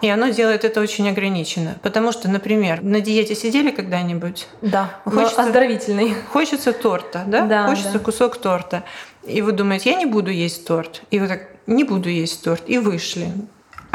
И 0.01 0.09
оно 0.09 0.29
делает 0.29 0.65
это 0.65 0.81
очень 0.81 1.09
ограниченно. 1.09 1.77
Потому 1.83 2.13
что, 2.13 2.31
например, 2.31 2.83
на 2.83 3.01
диете 3.01 3.35
сидели 3.35 3.71
когда-нибудь? 3.71 4.47
Да, 4.63 4.91
хочется, 5.05 5.43
оздоровительный. 5.43 6.15
Хочется 6.33 6.73
торта, 6.73 7.25
да? 7.27 7.43
да 7.43 7.67
хочется 7.67 7.95
да. 7.95 7.99
кусок 7.99 8.39
торта. 8.39 8.85
И 9.27 9.43
вы 9.43 9.53
думаете, 9.53 9.91
я 9.91 9.97
не 9.97 10.07
буду 10.07 10.31
есть 10.31 10.67
торт. 10.67 11.03
И 11.11 11.19
вы 11.19 11.29
так, 11.29 11.49
не 11.67 11.85
буду 11.85 12.09
есть 12.09 12.43
торт. 12.43 12.63
И 12.67 12.79
вышли 12.79 13.33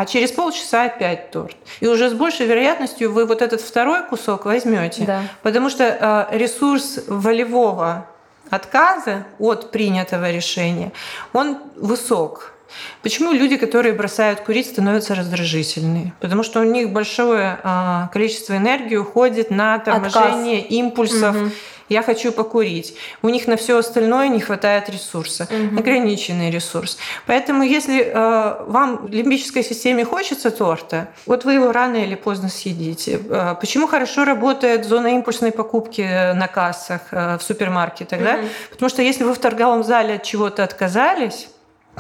а 0.02 0.06
через 0.08 0.32
полчаса 0.32 0.86
опять 0.86 1.30
торт. 1.30 1.56
И 1.80 1.88
уже 1.88 2.10
с 2.10 2.14
большей 2.14 2.48
вероятностью 2.48 3.12
вы 3.12 3.26
вот 3.26 3.44
этот 3.44 3.62
второй 3.62 4.04
кусок 4.04 4.46
возьмете, 4.46 5.04
да. 5.04 5.22
потому 5.44 5.70
что 5.70 5.84
э, 6.32 6.38
ресурс 6.38 7.04
волевого 7.08 8.08
отказа 8.52 9.26
от 9.40 9.72
принятого 9.72 10.30
решения, 10.30 10.92
он 11.34 11.58
высок. 11.76 12.54
Почему 13.02 13.34
люди, 13.34 13.58
которые 13.58 13.94
бросают 13.94 14.42
курить, 14.42 14.68
становятся 14.68 15.16
раздражительными? 15.16 16.14
Потому 16.22 16.44
что 16.44 16.62
у 16.62 16.64
них 16.64 16.92
большое 16.92 17.60
э, 17.64 18.08
количество 18.14 18.56
энергии 18.56 18.96
уходит 18.96 19.50
на 19.50 19.80
торможение 19.80 20.60
Отказ. 20.60 20.72
импульсов. 20.72 21.36
Угу 21.36 21.52
я 21.92 22.04
хочу 22.04 22.32
покурить. 22.32 22.96
У 23.22 23.30
них 23.30 23.48
на 23.48 23.56
все 23.56 23.78
остальное 23.78 24.30
не 24.30 24.40
хватает 24.40 24.90
ресурса, 24.90 25.48
угу. 25.52 25.80
ограниченный 25.80 26.50
ресурс. 26.50 26.98
Поэтому 27.28 27.64
если 27.64 28.04
э, 28.06 28.64
вам 28.66 29.08
в 29.08 29.10
лимбической 29.10 29.64
системе 29.64 30.06
хочется 30.06 30.52
торта, 30.52 31.10
вот 31.26 31.44
вы 31.46 31.54
его 31.54 31.72
рано 31.72 31.98
или 31.98 32.16
поздно 32.16 32.50
съедите. 32.50 33.20
Э, 33.30 33.56
почему 33.60 33.88
хорошо 33.88 34.24
работает 34.24 34.86
зона 34.86 35.08
импульсной 35.08 35.52
покупки 35.52 36.34
на 36.34 36.48
кассах 36.48 37.02
э, 37.12 37.38
в 37.38 37.44
супермаркетах? 37.44 38.20
Угу. 38.20 38.26
Да? 38.26 38.40
Потому 38.70 38.90
что 38.90 39.02
если 39.02 39.26
вы 39.26 39.34
в 39.34 39.40
торговом 39.40 39.84
зале 39.84 40.16
от 40.16 40.24
чего-то 40.24 40.64
отказались, 40.64 41.50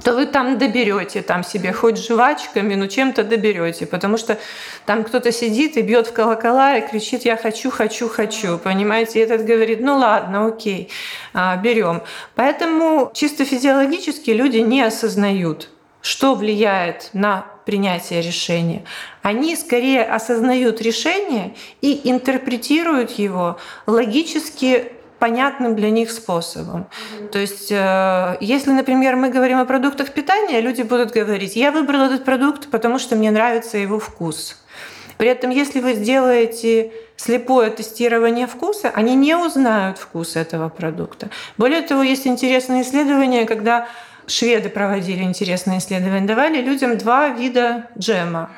то 0.04 0.14
вы 0.14 0.26
там 0.26 0.58
доберете 0.58 1.22
там 1.22 1.44
себе 1.44 1.74
хоть 1.74 1.98
жвачками, 1.98 2.76
но 2.76 2.88
чем-то 2.88 3.24
доберете, 3.24 3.86
потому 3.86 4.18
что 4.18 4.38
там 4.86 5.04
кто-то 5.04 5.32
сидит 5.32 5.78
и 5.78 5.82
бьет 5.82 6.08
в 6.08 6.14
колокола 6.14 6.78
и 6.78 6.88
кричит 6.88 7.24
«я 7.24 7.38
хочу, 7.38 7.70
хочу, 7.70 8.10
хочу», 8.10 8.58
понимаете? 8.58 9.20
И 9.20 9.24
этот 9.24 9.46
говорит 9.46 9.82
«ну 9.82 9.98
ладно, 9.98 10.48
окей, 10.48 10.90
а, 11.34 11.56
берем». 11.58 12.02
Поэтому 12.36 13.12
чисто 13.14 13.46
физиологически 13.46 14.32
люди 14.32 14.58
не 14.58 14.82
осознают, 14.82 15.70
что 16.02 16.36
влияет 16.36 17.10
на 17.14 17.46
принятие 17.66 18.22
решения. 18.22 18.84
Они 19.22 19.56
скорее 19.56 20.04
осознают 20.04 20.82
решение 20.82 21.56
и 21.82 22.02
интерпретируют 22.10 23.12
его 23.12 23.60
логически 23.86 24.94
понятным 25.22 25.76
для 25.76 25.92
них 25.92 26.12
способом. 26.12 26.82
Mm-hmm. 26.82 27.28
То 27.30 27.40
есть, 27.40 27.72
э, 27.72 28.38
если, 28.42 28.72
например, 28.72 29.16
мы 29.16 29.30
говорим 29.30 29.60
о 29.60 29.66
продуктах 29.66 30.10
питания, 30.14 30.62
люди 30.62 30.82
будут 30.82 31.12
говорить, 31.12 31.56
я 31.56 31.72
выбрал 31.72 32.02
этот 32.02 32.26
продукт, 32.26 32.72
потому 32.72 32.98
что 32.98 33.16
мне 33.16 33.30
нравится 33.30 33.78
его 33.78 34.00
вкус. 34.00 34.58
При 35.18 35.30
этом, 35.30 35.52
если 35.52 35.80
вы 35.80 35.94
сделаете 35.94 36.92
слепое 37.16 37.70
тестирование 37.70 38.48
вкуса, 38.48 38.90
они 38.96 39.16
не 39.16 39.36
узнают 39.36 40.00
вкус 40.00 40.36
этого 40.36 40.70
продукта. 40.70 41.30
Более 41.58 41.82
того, 41.82 42.02
есть 42.02 42.26
интересные 42.26 42.82
исследования, 42.82 43.46
когда 43.46 43.88
шведы 44.26 44.70
проводили 44.70 45.22
интересные 45.22 45.78
исследования, 45.78 46.26
давали 46.26 46.62
людям 46.62 46.98
два 46.98 47.28
вида 47.28 47.90
джема. 47.96 48.50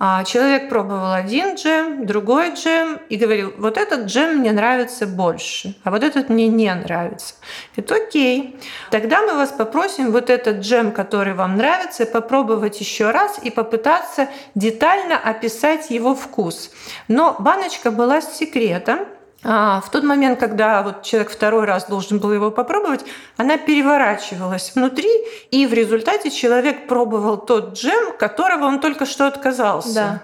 А 0.00 0.22
человек 0.22 0.68
пробовал 0.68 1.12
один 1.12 1.56
джем, 1.56 2.06
другой 2.06 2.54
джем 2.54 3.00
и 3.08 3.16
говорил, 3.16 3.52
вот 3.58 3.76
этот 3.76 4.06
джем 4.06 4.38
мне 4.38 4.52
нравится 4.52 5.06
больше, 5.06 5.74
а 5.82 5.90
вот 5.90 6.04
этот 6.04 6.28
мне 6.28 6.46
не 6.46 6.72
нравится. 6.72 7.34
Это 7.74 7.96
окей. 7.96 8.56
Тогда 8.90 9.22
мы 9.22 9.34
вас 9.34 9.50
попросим 9.50 10.12
вот 10.12 10.30
этот 10.30 10.58
джем, 10.58 10.92
который 10.92 11.34
вам 11.34 11.56
нравится, 11.56 12.06
попробовать 12.06 12.78
еще 12.80 13.10
раз 13.10 13.40
и 13.42 13.50
попытаться 13.50 14.28
детально 14.54 15.18
описать 15.18 15.90
его 15.90 16.14
вкус. 16.14 16.70
Но 17.08 17.34
баночка 17.40 17.90
была 17.90 18.20
с 18.20 18.36
секретом, 18.36 19.00
а 19.44 19.80
в 19.80 19.90
тот 19.90 20.02
момент, 20.02 20.40
когда 20.40 20.82
вот 20.82 21.02
человек 21.02 21.30
второй 21.30 21.64
раз 21.64 21.86
должен 21.86 22.18
был 22.18 22.32
его 22.32 22.50
попробовать, 22.50 23.04
она 23.36 23.56
переворачивалась 23.56 24.72
внутри, 24.74 25.10
и 25.50 25.66
в 25.66 25.72
результате 25.72 26.30
человек 26.30 26.88
пробовал 26.88 27.38
тот 27.38 27.74
джем, 27.74 28.16
которого 28.18 28.64
он 28.64 28.80
только 28.80 29.06
что 29.06 29.26
отказался. 29.26 29.94
Да. 29.94 30.22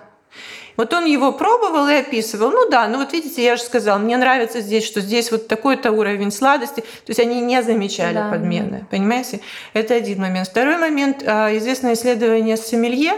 Вот 0.76 0.92
он 0.92 1.04
его 1.04 1.32
пробовал 1.32 1.86
и 1.88 1.94
описывал. 1.94 2.50
Ну 2.50 2.68
да, 2.68 2.88
ну 2.88 2.98
вот 2.98 3.12
видите, 3.12 3.44
я 3.44 3.56
же 3.56 3.62
сказала, 3.62 3.98
мне 3.98 4.16
нравится 4.16 4.60
здесь, 4.60 4.84
что 4.84 5.00
здесь 5.00 5.30
вот 5.30 5.46
такой-то 5.46 5.92
уровень 5.92 6.32
сладости. 6.32 6.80
То 6.80 7.08
есть 7.08 7.20
они 7.20 7.40
не 7.40 7.62
замечали 7.62 8.14
да. 8.14 8.30
подмены, 8.30 8.86
понимаете? 8.90 9.40
Это 9.72 9.94
один 9.94 10.20
момент. 10.20 10.48
Второй 10.48 10.78
момент, 10.78 11.22
а, 11.24 11.56
известное 11.56 11.94
исследование 11.94 12.56
сомелье. 12.56 13.12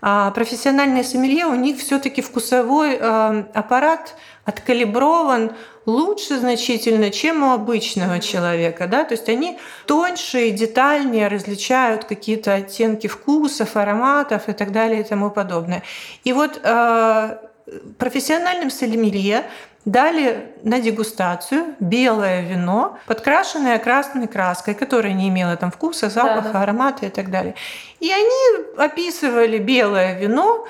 А, 0.00 0.30
профессиональные 0.30 1.02
сомелье, 1.04 1.46
у 1.46 1.54
них 1.54 1.78
все-таки 1.78 2.22
вкусовой 2.22 2.98
а, 3.00 3.46
аппарат 3.54 4.14
откалиброван 4.44 5.52
лучше 5.86 6.38
значительно, 6.38 7.10
чем 7.10 7.42
у 7.42 7.52
обычного 7.52 8.20
человека. 8.20 8.86
Да? 8.86 9.04
То 9.04 9.14
есть 9.14 9.28
они 9.28 9.58
тоньше 9.86 10.48
и 10.48 10.50
детальнее 10.50 11.28
различают 11.28 12.04
какие-то 12.04 12.54
оттенки 12.54 13.06
вкусов, 13.06 13.76
ароматов 13.76 14.48
и 14.48 14.52
так 14.52 14.72
далее 14.72 15.00
и 15.00 15.04
тому 15.04 15.30
подобное. 15.30 15.82
И 16.24 16.32
вот 16.32 16.60
э, 16.62 17.38
профессиональным 17.98 18.70
сомелье 18.70 19.44
дали 19.84 20.52
на 20.62 20.80
дегустацию 20.80 21.74
белое 21.80 22.42
вино, 22.42 22.98
подкрашенное 23.06 23.78
красной 23.78 24.26
краской, 24.26 24.74
которая 24.74 25.12
не 25.12 25.28
имела 25.28 25.56
там 25.56 25.70
вкуса, 25.70 26.10
запаха, 26.10 26.42
да, 26.42 26.52
да. 26.52 26.62
аромата 26.62 27.06
и 27.06 27.10
так 27.10 27.30
далее. 27.30 27.54
И 28.00 28.10
они 28.10 28.66
описывали 28.76 29.58
белое 29.58 30.18
вино, 30.18 30.66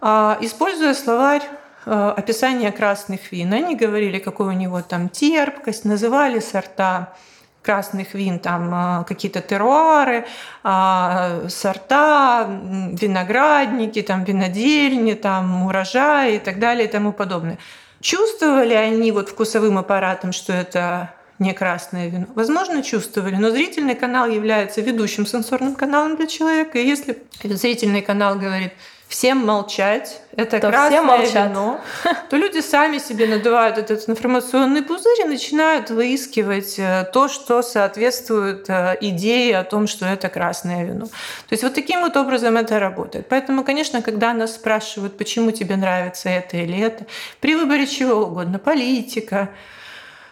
э, 0.00 0.36
используя 0.40 0.94
словарь 0.94 1.42
Э, 1.84 2.14
описание 2.16 2.70
красных 2.70 3.32
вин. 3.32 3.52
Они 3.52 3.74
говорили, 3.74 4.18
какой 4.18 4.46
у 4.46 4.52
него 4.52 4.82
там 4.82 5.08
терпкость, 5.08 5.84
называли 5.84 6.38
сорта 6.38 7.14
красных 7.62 8.14
вин, 8.14 8.38
там 8.38 8.72
э, 8.74 9.04
какие-то 9.04 9.40
теруары, 9.40 10.26
а, 10.64 11.48
сорта, 11.48 12.48
виноградники, 12.48 14.02
там 14.02 14.24
винодельни, 14.24 15.14
там 15.14 15.66
урожаи 15.66 16.36
и 16.36 16.38
так 16.38 16.58
далее 16.58 16.86
и 16.86 16.90
тому 16.90 17.12
подобное. 17.12 17.58
Чувствовали 18.00 18.74
они 18.74 19.12
вот 19.12 19.28
вкусовым 19.28 19.78
аппаратом, 19.78 20.32
что 20.32 20.52
это 20.52 21.14
не 21.38 21.52
красное 21.54 22.08
вино? 22.08 22.26
Возможно, 22.34 22.82
чувствовали, 22.82 23.36
но 23.36 23.50
зрительный 23.50 23.94
канал 23.94 24.28
является 24.28 24.80
ведущим 24.80 25.26
сенсорным 25.26 25.74
каналом 25.74 26.16
для 26.16 26.26
человека. 26.26 26.78
И 26.78 26.86
если 26.86 27.22
зрительный 27.44 28.02
канал 28.02 28.36
говорит, 28.36 28.72
всем 29.12 29.44
молчать, 29.44 30.22
это 30.36 30.58
то 30.58 30.70
красное 30.70 31.02
молчат. 31.02 31.50
вино, 31.50 31.80
то 32.30 32.36
люди 32.38 32.60
сами 32.60 32.96
себе 32.96 33.26
надувают 33.26 33.76
этот 33.76 34.08
информационный 34.08 34.80
пузырь 34.80 35.20
и 35.20 35.24
начинают 35.24 35.90
выискивать 35.90 36.78
э, 36.78 37.06
то, 37.12 37.28
что 37.28 37.60
соответствует 37.60 38.70
э, 38.70 38.96
идее 39.02 39.58
о 39.58 39.64
том, 39.64 39.86
что 39.86 40.06
это 40.06 40.30
красное 40.30 40.86
вино. 40.86 41.06
То 41.06 41.50
есть 41.50 41.62
вот 41.62 41.74
таким 41.74 42.00
вот 42.00 42.16
образом 42.16 42.56
это 42.56 42.78
работает. 42.78 43.26
Поэтому, 43.28 43.64
конечно, 43.64 44.00
когда 44.00 44.32
нас 44.32 44.54
спрашивают, 44.54 45.18
почему 45.18 45.50
тебе 45.50 45.76
нравится 45.76 46.30
это 46.30 46.56
или 46.56 46.80
это, 46.80 47.04
при 47.40 47.54
выборе 47.54 47.86
чего 47.86 48.22
угодно, 48.22 48.58
политика, 48.58 49.50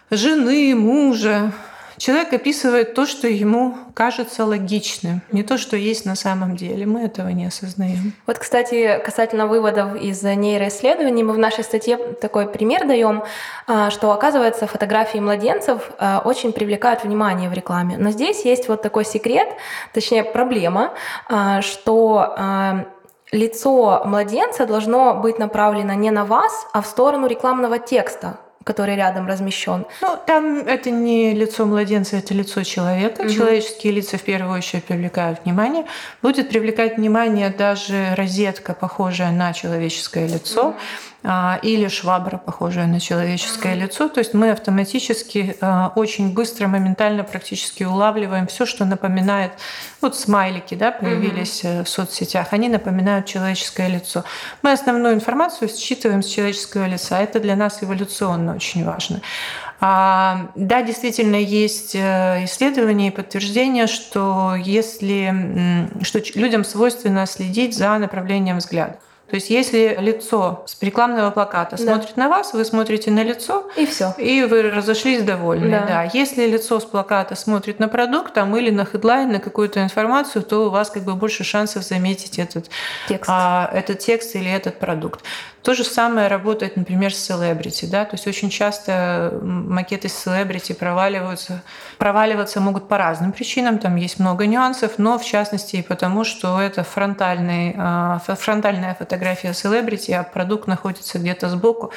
жены, 0.09 0.73
мужа, 0.75 1.51
Человек 2.01 2.33
описывает 2.33 2.95
то, 2.95 3.05
что 3.05 3.27
ему 3.27 3.75
кажется 3.93 4.43
логичным, 4.43 5.21
не 5.31 5.43
то, 5.43 5.59
что 5.59 5.77
есть 5.77 6.03
на 6.03 6.15
самом 6.15 6.55
деле. 6.55 6.87
Мы 6.87 7.01
этого 7.01 7.27
не 7.27 7.45
осознаем. 7.45 8.13
Вот, 8.25 8.39
кстати, 8.39 8.99
касательно 9.05 9.45
выводов 9.45 9.95
из 9.95 10.23
нейроисследований, 10.23 11.21
мы 11.21 11.33
в 11.33 11.37
нашей 11.37 11.63
статье 11.63 11.97
такой 11.97 12.47
пример 12.47 12.87
даем, 12.87 13.23
а, 13.67 13.91
что, 13.91 14.11
оказывается, 14.13 14.65
фотографии 14.65 15.19
младенцев 15.19 15.91
а, 15.99 16.23
очень 16.25 16.53
привлекают 16.53 17.03
внимание 17.03 17.51
в 17.51 17.53
рекламе. 17.53 17.97
Но 17.99 18.09
здесь 18.09 18.45
есть 18.45 18.67
вот 18.67 18.81
такой 18.81 19.05
секрет, 19.05 19.49
точнее 19.93 20.23
проблема, 20.23 20.95
а, 21.29 21.61
что 21.61 22.35
лицо 23.31 24.01
младенца 24.05 24.65
должно 24.65 25.13
быть 25.13 25.37
направлено 25.37 25.93
не 25.93 26.09
на 26.09 26.25
вас, 26.25 26.65
а 26.73 26.81
в 26.81 26.87
сторону 26.87 27.27
рекламного 27.27 27.77
текста 27.77 28.39
который 28.63 28.95
рядом 28.95 29.27
размещен. 29.27 29.85
Ну, 30.01 30.17
там 30.25 30.59
это 30.67 30.91
не 30.91 31.33
лицо 31.33 31.65
младенца, 31.65 32.17
это 32.17 32.33
лицо 32.33 32.63
человека. 32.63 33.21
Угу. 33.21 33.29
Человеческие 33.29 33.93
лица 33.93 34.17
в 34.17 34.21
первую 34.21 34.57
очередь 34.57 34.83
привлекают 34.85 35.43
внимание. 35.43 35.85
Будет 36.21 36.49
привлекать 36.49 36.97
внимание 36.97 37.49
даже 37.49 38.13
розетка, 38.15 38.73
похожая 38.73 39.31
на 39.31 39.53
человеческое 39.53 40.27
лицо. 40.27 40.69
Угу 40.69 40.75
или 41.23 41.87
швабра, 41.87 42.37
похожая 42.37 42.87
на 42.87 42.99
человеческое 42.99 43.75
лицо. 43.75 44.09
То 44.09 44.19
есть 44.19 44.33
мы 44.33 44.49
автоматически 44.49 45.55
очень 45.95 46.33
быстро, 46.33 46.67
моментально 46.67 47.23
практически 47.23 47.83
улавливаем 47.83 48.47
все, 48.47 48.65
что 48.65 48.85
напоминает, 48.85 49.51
вот 50.01 50.15
смайлики 50.17 50.73
да, 50.73 50.91
появились 50.91 51.63
mm-hmm. 51.63 51.83
в 51.83 51.89
соцсетях, 51.89 52.47
они 52.51 52.69
напоминают 52.69 53.27
человеческое 53.27 53.87
лицо. 53.87 54.23
Мы 54.63 54.71
основную 54.71 55.13
информацию 55.13 55.69
считываем 55.69 56.23
с 56.23 56.25
человеческого 56.25 56.87
лица. 56.87 57.19
Это 57.19 57.39
для 57.39 57.55
нас 57.55 57.83
эволюционно 57.83 58.50
очень 58.55 58.85
важно. 58.85 59.21
А, 59.79 60.51
да, 60.55 60.83
действительно 60.83 61.35
есть 61.35 61.95
э, 61.95 62.45
исследования 62.45 63.07
и 63.07 63.11
подтверждения, 63.11 63.87
что 63.87 64.55
если 64.55 65.89
что 66.03 66.21
людям 66.35 66.63
свойственно 66.63 67.25
следить 67.25 67.75
за 67.75 67.97
направлением 67.97 68.57
взгляда. 68.57 68.97
То 69.31 69.35
есть 69.35 69.49
если 69.49 69.95
лицо 69.97 70.63
с 70.67 70.77
рекламного 70.81 71.31
плаката 71.31 71.77
да. 71.77 71.83
смотрит 71.83 72.17
на 72.17 72.27
вас, 72.27 72.53
вы 72.53 72.65
смотрите 72.65 73.11
на 73.11 73.23
лицо, 73.23 73.65
и 73.77 73.85
все. 73.85 74.13
И 74.17 74.43
вы 74.43 74.61
разошлись 74.63 75.23
довольны. 75.23 75.71
Да. 75.71 75.85
да. 75.85 76.09
Если 76.13 76.45
лицо 76.45 76.81
с 76.81 76.83
плаката 76.83 77.35
смотрит 77.35 77.79
на 77.79 77.87
продукт 77.87 78.33
там, 78.33 78.53
или 78.57 78.71
на 78.71 78.83
хедлайн, 78.83 79.31
на 79.31 79.39
какую-то 79.39 79.81
информацию, 79.81 80.43
то 80.43 80.67
у 80.67 80.69
вас 80.69 80.89
как 80.89 81.03
бы 81.03 81.15
больше 81.15 81.45
шансов 81.45 81.83
заметить 81.83 82.39
этот 82.39 82.69
текст, 83.07 83.29
а, 83.33 83.69
этот 83.73 83.99
текст 83.99 84.35
или 84.35 84.51
этот 84.51 84.79
продукт. 84.79 85.23
То 85.63 85.75
же 85.75 85.83
самое 85.83 86.27
работает, 86.27 86.75
например, 86.75 87.13
с 87.13 87.19
селебрити. 87.19 87.85
Да? 87.85 88.05
То 88.05 88.15
есть 88.15 88.27
очень 88.27 88.49
часто 88.49 89.39
макеты 89.43 90.09
с 90.09 90.13
селебрити 90.13 90.73
проваливаются. 90.73 91.61
Проваливаться 91.97 92.59
могут 92.59 92.87
по 92.87 92.97
разным 92.97 93.31
причинам, 93.31 93.77
там 93.77 93.95
есть 93.95 94.19
много 94.19 94.47
нюансов, 94.47 94.93
но 94.97 95.19
в 95.19 95.25
частности 95.25 95.77
и 95.77 95.81
потому, 95.83 96.23
что 96.23 96.59
это 96.59 96.83
фронтальный, 96.83 97.75
а, 97.77 98.19
фронтальная 98.19 98.95
фотография 98.95 99.53
селебрити, 99.53 100.11
а 100.11 100.23
продукт 100.23 100.67
находится 100.67 101.19
где-то 101.19 101.49
сбоку, 101.49 101.91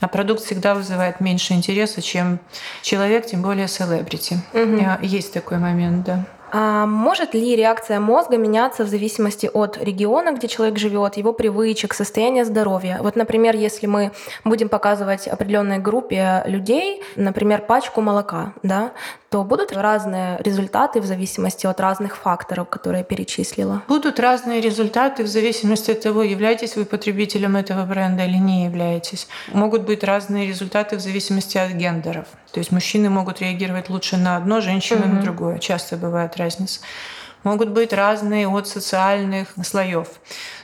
а 0.00 0.08
продукт 0.08 0.42
всегда 0.42 0.74
вызывает 0.74 1.20
меньше 1.20 1.52
интереса, 1.52 2.00
чем 2.00 2.38
человек, 2.82 3.26
тем 3.26 3.42
более 3.42 3.68
селебрити. 3.68 4.38
Угу. 4.54 5.02
Есть 5.02 5.34
такой 5.34 5.58
момент, 5.58 6.06
да. 6.06 6.24
А 6.52 6.86
может 6.86 7.34
ли 7.34 7.56
реакция 7.56 8.00
мозга 8.00 8.36
меняться 8.36 8.84
в 8.84 8.88
зависимости 8.88 9.50
от 9.52 9.78
региона, 9.78 10.32
где 10.32 10.48
человек 10.48 10.78
живет, 10.78 11.16
его 11.16 11.32
привычек, 11.32 11.94
состояния 11.94 12.44
здоровья? 12.44 12.98
Вот, 13.00 13.16
например, 13.16 13.56
если 13.56 13.86
мы 13.86 14.12
будем 14.44 14.68
показывать 14.68 15.28
определенной 15.28 15.78
группе 15.78 16.42
людей, 16.46 17.02
например, 17.16 17.62
пачку 17.62 18.00
молока, 18.00 18.52
да, 18.62 18.92
то 19.30 19.44
будут 19.44 19.72
разные 19.72 20.38
результаты 20.42 21.00
в 21.00 21.04
зависимости 21.04 21.64
от 21.66 21.80
разных 21.80 22.16
факторов, 22.16 22.68
которые 22.68 23.00
я 23.00 23.04
перечислила? 23.04 23.82
Будут 23.86 24.18
разные 24.18 24.60
результаты 24.60 25.22
в 25.22 25.28
зависимости 25.28 25.92
от 25.92 26.00
того, 26.00 26.24
являетесь 26.24 26.74
вы 26.74 26.84
потребителем 26.84 27.56
этого 27.56 27.86
бренда 27.86 28.24
или 28.24 28.38
не 28.38 28.64
являетесь. 28.64 29.28
Могут 29.52 29.82
быть 29.82 30.02
разные 30.02 30.48
результаты 30.48 30.96
в 30.96 31.00
зависимости 31.00 31.58
от 31.58 31.70
гендеров. 31.70 32.26
То 32.52 32.58
есть 32.58 32.72
мужчины 32.72 33.10
могут 33.10 33.40
реагировать 33.40 33.88
лучше 33.90 34.16
на 34.16 34.36
одно, 34.36 34.60
женщины 34.60 35.06
угу. 35.06 35.14
на 35.14 35.22
другое. 35.22 35.58
Часто 35.58 35.96
бывает 35.96 36.36
разница. 36.36 36.80
Могут 37.42 37.70
быть 37.70 37.92
разные 37.92 38.48
от 38.48 38.68
социальных 38.68 39.48
слоев. 39.64 40.08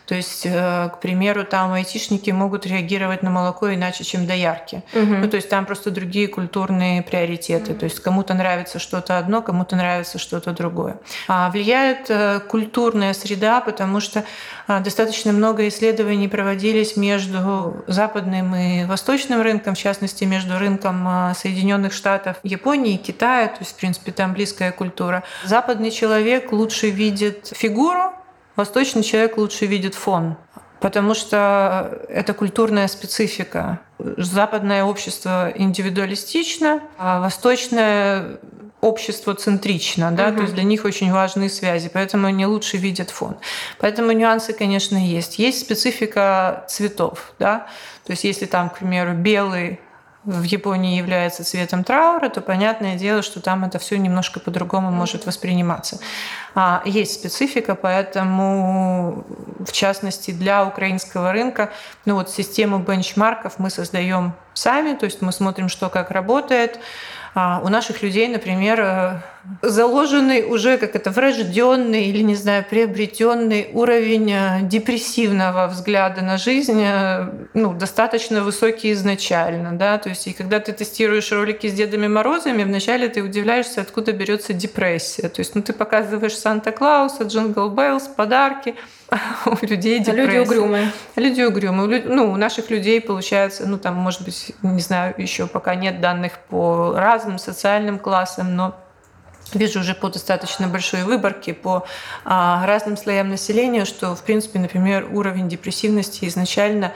То 0.07 0.14
есть, 0.14 0.47
э, 0.47 0.88
к 0.92 1.01
примеру, 1.01 1.45
там 1.45 1.73
айтишники 1.73 2.31
могут 2.31 2.64
реагировать 2.64 3.23
на 3.23 3.31
молоко 3.31 3.75
иначе, 3.75 4.05
чем 4.05 4.27
доярки. 4.27 4.83
Угу. 4.92 5.14
Ну, 5.16 5.29
то 5.29 5.37
есть 5.37 5.49
там 5.49 5.66
просто 5.66 5.90
другие 5.90 6.29
культурные 6.29 7.03
приоритеты. 7.03 7.75
То 7.75 7.85
есть 7.85 8.01
кому-то 8.01 8.35
нравится 8.35 8.79
что-то 8.79 9.19
одно, 9.19 9.42
кому-то 9.42 9.75
нравится 9.75 10.19
что-то 10.19 10.53
другое. 10.53 10.99
А 11.27 11.51
влияет 11.51 12.07
э, 12.09 12.40
культурная 12.49 13.14
среда, 13.14 13.61
потому 13.61 13.99
что 14.01 14.25
э, 14.69 14.81
достаточно 14.81 15.33
много 15.33 15.66
исследований 15.66 16.29
проводились 16.29 16.97
между 16.97 17.85
западным 17.88 18.55
и 18.55 18.85
восточным 18.85 19.42
рынком, 19.42 19.75
в 19.75 19.79
частности, 19.79 20.23
между 20.25 20.59
рынком 20.59 21.35
Соединенных 21.35 21.92
Штатов, 21.92 22.37
Японии 22.45 22.95
и 22.95 22.99
Китая. 22.99 23.49
То 23.49 23.59
есть, 23.61 23.73
в 23.73 23.77
принципе, 23.77 24.12
там 24.12 24.35
близкая 24.35 24.71
культура. 24.71 25.25
Западный 25.45 25.90
человек 25.90 26.53
лучше 26.53 26.90
видит 26.90 27.53
фигуру, 27.57 28.12
Восточный 28.57 29.03
человек 29.03 29.37
лучше 29.37 29.66
видит 29.66 29.95
фон, 29.95 30.37
потому 30.81 31.14
что 31.14 32.01
это 32.09 32.33
культурная 32.35 32.88
специфика. 32.88 33.81
Западное 33.99 34.85
общество 34.85 35.53
индивидуалистично, 35.55 36.81
а 36.99 37.21
восточное 37.21 38.38
общество 38.81 39.35
центрично, 39.35 40.12
да, 40.12 40.29
угу. 40.29 40.37
то 40.37 40.42
есть 40.42 40.55
для 40.55 40.62
них 40.62 40.85
очень 40.85 41.12
важны 41.12 41.49
связи, 41.49 41.90
поэтому 41.92 42.27
они 42.27 42.47
лучше 42.47 42.77
видят 42.77 43.11
фон. 43.11 43.37
Поэтому 43.79 44.12
нюансы, 44.12 44.53
конечно, 44.53 44.97
есть. 44.97 45.38
Есть 45.38 45.61
специфика 45.61 46.64
цветов, 46.69 47.33
да, 47.38 47.66
то 48.05 48.12
есть 48.12 48.25
если 48.25 48.47
там, 48.47 48.71
к 48.71 48.79
примеру, 48.79 49.14
белый 49.14 49.81
в 50.27 50.43
Японии 50.43 50.99
является 50.99 51.45
цветом 51.45 51.85
траура, 51.85 52.29
то 52.29 52.41
понятное 52.41 52.97
дело, 52.97 53.23
что 53.23 53.41
там 53.41 53.65
это 53.65 53.79
все 53.79 53.97
немножко 53.97 54.41
по-другому 54.41 54.91
может 54.91 55.25
восприниматься. 55.25 56.01
А, 56.55 56.83
есть 56.85 57.15
специфика, 57.15 57.77
поэтому, 57.77 59.25
в 59.61 59.71
частности, 59.71 60.33
для 60.33 60.65
украинского 60.65 61.33
рынка, 61.33 61.71
ну 62.05 62.17
вот 62.17 62.29
систему 62.29 62.81
бенчмарков 62.81 63.59
мы 63.59 63.71
создаем 63.71 64.35
сами, 64.53 64.95
то 64.95 65.05
есть 65.05 65.23
мы 65.23 65.31
смотрим, 65.31 65.69
что 65.69 65.89
как 65.91 66.11
работает, 66.11 66.81
у 67.37 67.68
наших 67.68 68.03
людей, 68.03 68.29
например, 68.29 68.81
э, 68.81 69.20
заложенный 69.61 70.42
уже 70.42 70.79
как 70.79 70.96
это 70.96 71.11
врожденный 71.11 72.07
или, 72.07 72.22
не 72.22 72.35
знаю, 72.35 72.64
приобретенный 72.64 73.68
уровень 73.75 74.33
э, 74.33 74.59
депрессивного 74.62 75.66
взгляда 75.66 76.22
на 76.22 76.38
жизнь 76.38 76.81
э, 76.83 77.29
ну, 77.53 77.75
достаточно 77.75 78.42
высокий 78.42 78.92
изначально. 78.92 79.72
Да? 79.72 79.99
То 79.99 80.09
есть, 80.09 80.27
и 80.29 80.33
когда 80.33 80.61
ты 80.61 80.72
тестируешь 80.72 81.31
ролики 81.31 81.66
с 81.66 81.75
Дедами 81.75 82.09
Морозами, 82.09 82.64
вначале 82.64 83.09
ты 83.09 83.22
удивляешься, 83.22 83.83
откуда 83.83 84.12
берется 84.12 84.55
депрессия. 84.55 85.29
То 85.29 85.40
есть, 85.40 85.55
ну, 85.55 85.61
ты 85.61 85.75
показываешь 85.75 86.38
Санта-Клауса, 86.38 87.25
Jingle 87.25 87.68
Bells, 87.68 88.09
подарки, 88.09 88.77
у 89.47 89.66
людей 89.66 90.01
депрессия. 90.01 90.27
Люди 90.27 90.38
угрюмые. 90.38 90.92
Люди 91.16 91.42
угрюмые. 91.42 92.03
Ну, 92.05 92.33
у 92.33 92.37
наших 92.37 92.71
людей 92.71 93.01
получается, 93.01 93.66
ну, 93.66 93.79
там, 93.79 93.95
может 93.95 94.23
быть, 94.23 94.53
не 94.62 94.81
знаю, 94.81 95.14
еще 95.16 95.47
пока 95.47 95.75
нет 95.75 96.01
данных 96.01 96.38
по 96.49 96.95
разным 96.97 97.38
социальным 97.38 97.99
классам, 97.99 98.57
но 98.57 98.77
вижу 99.53 99.81
уже 99.81 99.95
по 99.95 100.09
достаточно 100.09 100.66
большой 100.66 101.05
выборке 101.05 101.55
по 101.55 101.87
а, 102.25 102.66
разным 102.66 102.97
слоям 102.97 103.29
населения, 103.29 103.85
что, 103.85 104.16
в 104.16 104.23
принципе, 104.23 104.59
например, 104.59 105.09
уровень 105.12 105.49
депрессивности 105.49 106.27
изначально 106.27 106.92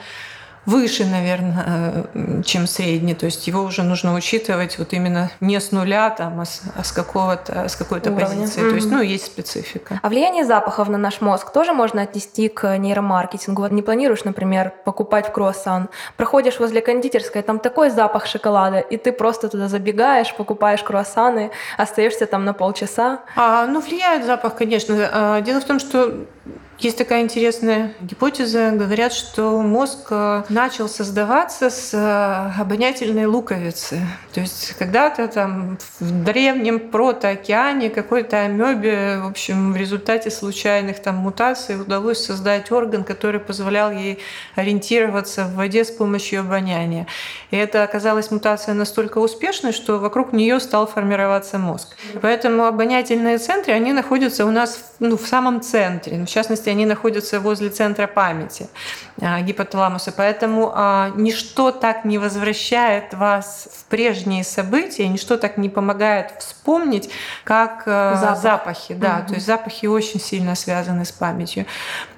выше, 0.65 1.05
наверное, 1.05 2.05
э, 2.13 2.41
чем 2.43 2.67
средний. 2.67 3.15
То 3.15 3.25
есть 3.25 3.47
его 3.47 3.63
уже 3.63 3.83
нужно 3.83 4.13
учитывать 4.13 4.77
вот 4.77 4.93
именно 4.93 5.31
не 5.39 5.59
с 5.59 5.71
нуля, 5.71 6.09
там, 6.11 6.39
а 6.39 6.45
с, 6.45 6.61
а 6.75 6.83
с 6.83 6.91
какого-то, 6.91 7.67
с 7.67 7.75
какой-то 7.75 8.11
Уровня. 8.11 8.27
позиции. 8.27 8.61
Mm-hmm. 8.61 8.69
То 8.69 8.75
есть, 8.75 8.91
ну, 8.91 9.01
есть 9.01 9.25
специфика. 9.25 9.99
А 10.01 10.09
влияние 10.09 10.45
запахов 10.45 10.87
на 10.89 10.97
наш 10.97 11.21
мозг 11.21 11.51
тоже 11.51 11.73
можно 11.73 12.03
отнести 12.03 12.47
к 12.47 12.77
нейромаркетингу. 12.77 13.63
Вот 13.63 13.71
не 13.71 13.81
планируешь, 13.81 14.23
например, 14.23 14.71
покупать 14.85 15.29
в 15.29 15.31
круассан, 15.31 15.89
проходишь 16.17 16.59
возле 16.59 16.81
кондитерской, 16.81 17.41
там 17.41 17.59
такой 17.59 17.89
запах 17.89 18.27
шоколада, 18.27 18.79
и 18.79 18.97
ты 18.97 19.11
просто 19.11 19.49
туда 19.49 19.67
забегаешь, 19.67 20.35
покупаешь 20.35 20.83
круассаны, 20.83 21.51
остаешься 21.77 22.27
там 22.27 22.45
на 22.45 22.53
полчаса. 22.53 23.21
А, 23.35 23.65
ну, 23.65 23.81
влияет 23.81 24.25
запах, 24.25 24.55
конечно. 24.55 25.09
А, 25.11 25.41
дело 25.41 25.59
в 25.59 25.65
том, 25.65 25.79
что 25.79 26.25
есть 26.81 26.97
такая 26.97 27.21
интересная 27.21 27.93
гипотеза. 28.01 28.71
Говорят, 28.71 29.13
что 29.13 29.61
мозг 29.61 30.07
э, 30.09 30.43
начал 30.49 30.89
создаваться 30.89 31.69
с 31.69 31.93
э, 31.93 32.59
обонятельной 32.59 33.27
луковицы. 33.27 33.99
То 34.33 34.41
есть 34.41 34.73
когда-то 34.79 35.27
там 35.27 35.77
в 35.99 36.23
древнем 36.23 36.79
протоокеане 36.79 37.89
какой-то 37.89 38.39
амебе, 38.39 39.19
в 39.21 39.27
общем, 39.27 39.73
в 39.73 39.75
результате 39.75 40.31
случайных 40.31 41.01
там 41.01 41.17
мутаций 41.17 41.79
удалось 41.79 42.25
создать 42.25 42.71
орган, 42.71 43.03
который 43.03 43.39
позволял 43.39 43.91
ей 43.91 44.19
ориентироваться 44.55 45.45
в 45.45 45.55
воде 45.55 45.85
с 45.85 45.91
помощью 45.91 46.41
обоняния. 46.41 47.05
И 47.51 47.57
это 47.57 47.83
оказалась 47.83 48.31
мутация 48.31 48.73
настолько 48.73 49.19
успешной, 49.19 49.71
что 49.71 49.99
вокруг 49.99 50.33
нее 50.33 50.59
стал 50.59 50.87
формироваться 50.87 51.59
мозг. 51.59 51.89
Поэтому 52.21 52.65
обонятельные 52.65 53.37
центры, 53.37 53.73
они 53.73 53.93
находятся 53.93 54.45
у 54.45 54.51
нас 54.51 54.91
ну, 54.99 55.17
в 55.17 55.27
самом 55.27 55.61
центре. 55.61 56.25
В 56.25 56.29
частности, 56.29 56.70
они 56.71 56.85
находятся 56.85 57.39
возле 57.39 57.69
центра 57.69 58.07
памяти 58.07 58.67
а, 59.21 59.41
гипоталамуса. 59.41 60.11
Поэтому 60.11 60.71
а, 60.73 61.11
ничто 61.15 61.71
так 61.71 62.05
не 62.05 62.17
возвращает 62.17 63.13
вас 63.13 63.67
в 63.71 63.85
прежние 63.85 64.43
события, 64.43 65.07
ничто 65.07 65.37
так 65.37 65.57
не 65.57 65.69
помогает 65.69 66.33
вспомнить, 66.39 67.09
как 67.43 67.83
э, 67.85 68.15
Запах. 68.19 68.41
запахи. 68.41 68.93
Да, 68.93 69.19
угу. 69.19 69.27
то 69.27 69.33
есть 69.35 69.45
запахи 69.45 69.85
очень 69.85 70.19
сильно 70.19 70.55
связаны 70.55 71.05
с 71.05 71.11
памятью. 71.11 71.65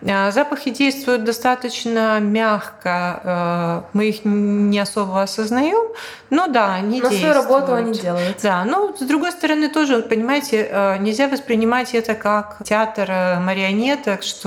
Запахи 0.01 0.69
действуют 0.71 1.23
достаточно 1.23 2.19
мягко, 2.19 3.83
мы 3.93 4.09
их 4.09 4.25
не 4.25 4.79
особо 4.79 5.21
осознаем, 5.21 5.93
но 6.29 6.47
да, 6.47 6.75
они 6.75 7.01
но 7.01 7.09
действуют. 7.09 7.19
свою 7.19 7.33
работу 7.33 7.73
они 7.73 7.93
делают. 7.93 8.39
Да, 8.43 8.65
но 8.65 8.93
с 8.95 9.01
другой 9.01 9.31
стороны 9.31 9.69
тоже, 9.69 10.01
понимаете, 10.01 10.97
нельзя 10.99 11.27
воспринимать 11.27 11.93
это 11.95 12.15
как 12.15 12.57
театр 12.63 13.39
марионеток, 13.39 14.23
что 14.23 14.42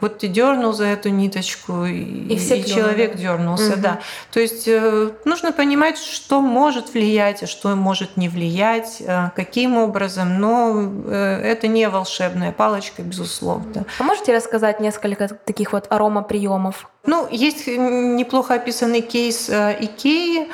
вот 0.00 0.18
ты 0.18 0.28
дернул 0.28 0.72
за 0.72 0.86
эту 0.86 1.08
ниточку, 1.08 1.84
и, 1.84 1.92
и, 1.92 2.34
и 2.34 2.64
человек 2.66 3.16
дернулся, 3.16 3.72
угу. 3.72 3.80
да. 3.80 4.00
То 4.32 4.40
есть 4.40 4.66
э, 4.66 5.10
нужно 5.24 5.52
понимать, 5.52 5.98
что 5.98 6.40
может 6.40 6.92
влиять, 6.94 7.42
а 7.42 7.46
что 7.46 7.74
может 7.76 8.16
не 8.16 8.28
влиять, 8.28 9.02
каким 9.34 9.76
образом, 9.76 10.40
но 10.40 10.90
это 11.10 11.68
не 11.68 11.88
волшебная 11.88 12.52
палочка, 12.52 13.02
безусловно. 13.02 13.84
А 13.98 14.02
можете 14.02 14.34
рассказать 14.34 14.80
несколько 14.80 15.28
таких 15.28 15.72
вот 15.72 15.86
аромаприемов? 15.90 16.88
Ну, 17.06 17.28
есть 17.30 17.66
неплохо 17.66 18.54
описанный 18.54 19.00
кейс 19.00 19.48
Икеи. 19.48 20.48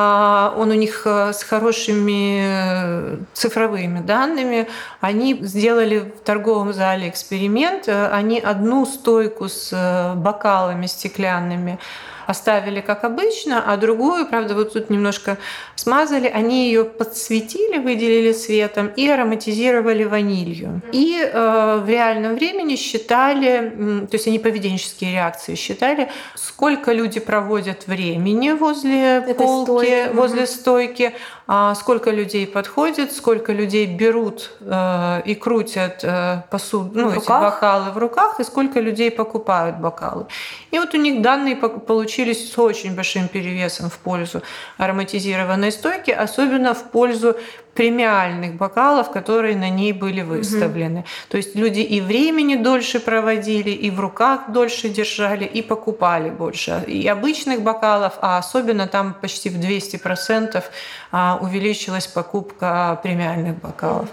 А, 0.00 0.54
он 0.56 0.70
у 0.70 0.74
них 0.74 1.02
э, 1.06 1.32
с 1.32 1.42
хорошими 1.42 2.40
э, 2.40 3.16
цифровыми 3.32 3.98
данными. 4.00 4.68
Они 5.00 5.34
сделали 5.42 5.98
в 5.98 6.20
торговом 6.24 6.72
зале 6.72 7.08
эксперимент. 7.08 7.88
Э, 7.88 8.08
они 8.12 8.38
одну 8.38 8.86
стойку 8.86 9.48
с 9.48 10.14
бокалами 10.16 10.86
стеклянными 10.86 11.80
оставили 12.28 12.82
как 12.82 13.04
обычно, 13.04 13.64
а 13.66 13.76
другую, 13.78 14.26
правда, 14.26 14.54
вот 14.54 14.74
тут 14.74 14.90
немножко 14.90 15.38
смазали, 15.76 16.28
они 16.28 16.66
ее 16.66 16.84
подсветили, 16.84 17.78
выделили 17.78 18.32
светом 18.32 18.88
и 18.88 19.08
ароматизировали 19.08 20.04
ванилью. 20.04 20.82
И 20.92 21.18
э, 21.22 21.80
в 21.82 21.88
реальном 21.88 22.34
времени 22.34 22.76
считали, 22.76 24.06
то 24.10 24.14
есть 24.14 24.26
они 24.26 24.38
поведенческие 24.38 25.12
реакции 25.12 25.54
считали, 25.54 26.10
сколько 26.34 26.92
люди 26.92 27.18
проводят 27.18 27.86
времени 27.86 28.50
возле 28.50 29.18
Этой 29.18 29.34
полки, 29.34 29.64
стойки. 29.64 30.10
возле 30.12 30.46
стойки, 30.46 31.14
а 31.46 31.74
сколько 31.74 32.10
людей 32.10 32.46
подходит, 32.46 33.12
сколько 33.12 33.54
людей 33.54 33.86
берут 33.86 34.50
э, 34.60 35.22
и 35.24 35.34
крутят 35.34 36.00
э, 36.02 36.42
посуду, 36.50 36.90
ну, 37.00 37.10
эти 37.10 37.26
бокалы 37.26 37.90
в 37.90 37.96
руках, 37.96 38.38
и 38.38 38.44
сколько 38.44 38.80
людей 38.80 39.10
покупают 39.10 39.76
бокалы. 39.78 40.26
И 40.72 40.78
вот 40.78 40.92
у 40.92 40.98
них 40.98 41.22
данные 41.22 41.56
получились 41.56 42.17
с 42.24 42.58
очень 42.58 42.94
большим 42.94 43.28
перевесом 43.28 43.90
в 43.90 43.98
пользу 43.98 44.42
ароматизированной 44.76 45.72
стойки, 45.72 46.10
особенно 46.10 46.74
в 46.74 46.90
пользу 46.90 47.36
премиальных 47.74 48.54
бокалов, 48.54 49.12
которые 49.12 49.56
на 49.56 49.70
ней 49.70 49.92
были 49.92 50.22
выставлены. 50.22 51.00
Угу. 51.00 51.06
То 51.28 51.36
есть 51.36 51.54
люди 51.54 51.78
и 51.80 52.00
времени 52.00 52.56
дольше 52.56 52.98
проводили, 52.98 53.70
и 53.70 53.90
в 53.90 54.00
руках 54.00 54.50
дольше 54.50 54.88
держали, 54.88 55.44
и 55.44 55.62
покупали 55.62 56.30
больше. 56.30 56.82
И 56.88 57.06
обычных 57.06 57.62
бокалов, 57.62 58.14
а 58.20 58.38
особенно 58.38 58.88
там 58.88 59.14
почти 59.14 59.48
в 59.48 59.60
200% 59.60 60.64
а, 61.12 61.38
увеличилась 61.40 62.08
покупка 62.08 62.98
премиальных 63.02 63.60
бокалов. 63.60 64.08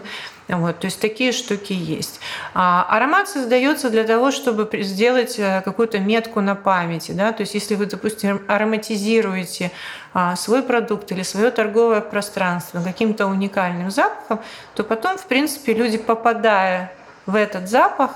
Вот, 0.48 0.80
то 0.80 0.86
есть 0.86 1.00
такие 1.00 1.32
штуки 1.32 1.74
есть. 1.74 2.20
А 2.54 2.86
аромат 2.90 3.28
создается 3.28 3.90
для 3.90 4.04
того, 4.04 4.30
чтобы 4.30 4.70
сделать 4.84 5.40
э, 5.40 5.62
какую-то 5.66 6.00
метку 6.00 6.40
на 6.40 6.54
памяти. 6.56 7.14
Да? 7.14 7.32
То 7.32 7.42
есть 7.42 7.56
если 7.56 7.74
вы, 7.74 7.88
допустим, 7.88 8.44
ароматизируете 8.48 9.72
а, 10.14 10.36
свой 10.36 10.62
продукт 10.62 11.12
или 11.12 11.24
свое 11.24 11.50
торговое 11.50 12.02
пространство 12.02 12.80
каким-то 12.82 13.26
уникальным 13.26 13.90
запахом, 13.90 14.40
то 14.76 14.84
потом, 14.84 15.18
в 15.18 15.26
принципе, 15.26 15.74
люди, 15.74 15.98
попадая 15.98 16.94
в 17.26 17.34
этот 17.34 17.68
запах, 17.68 18.12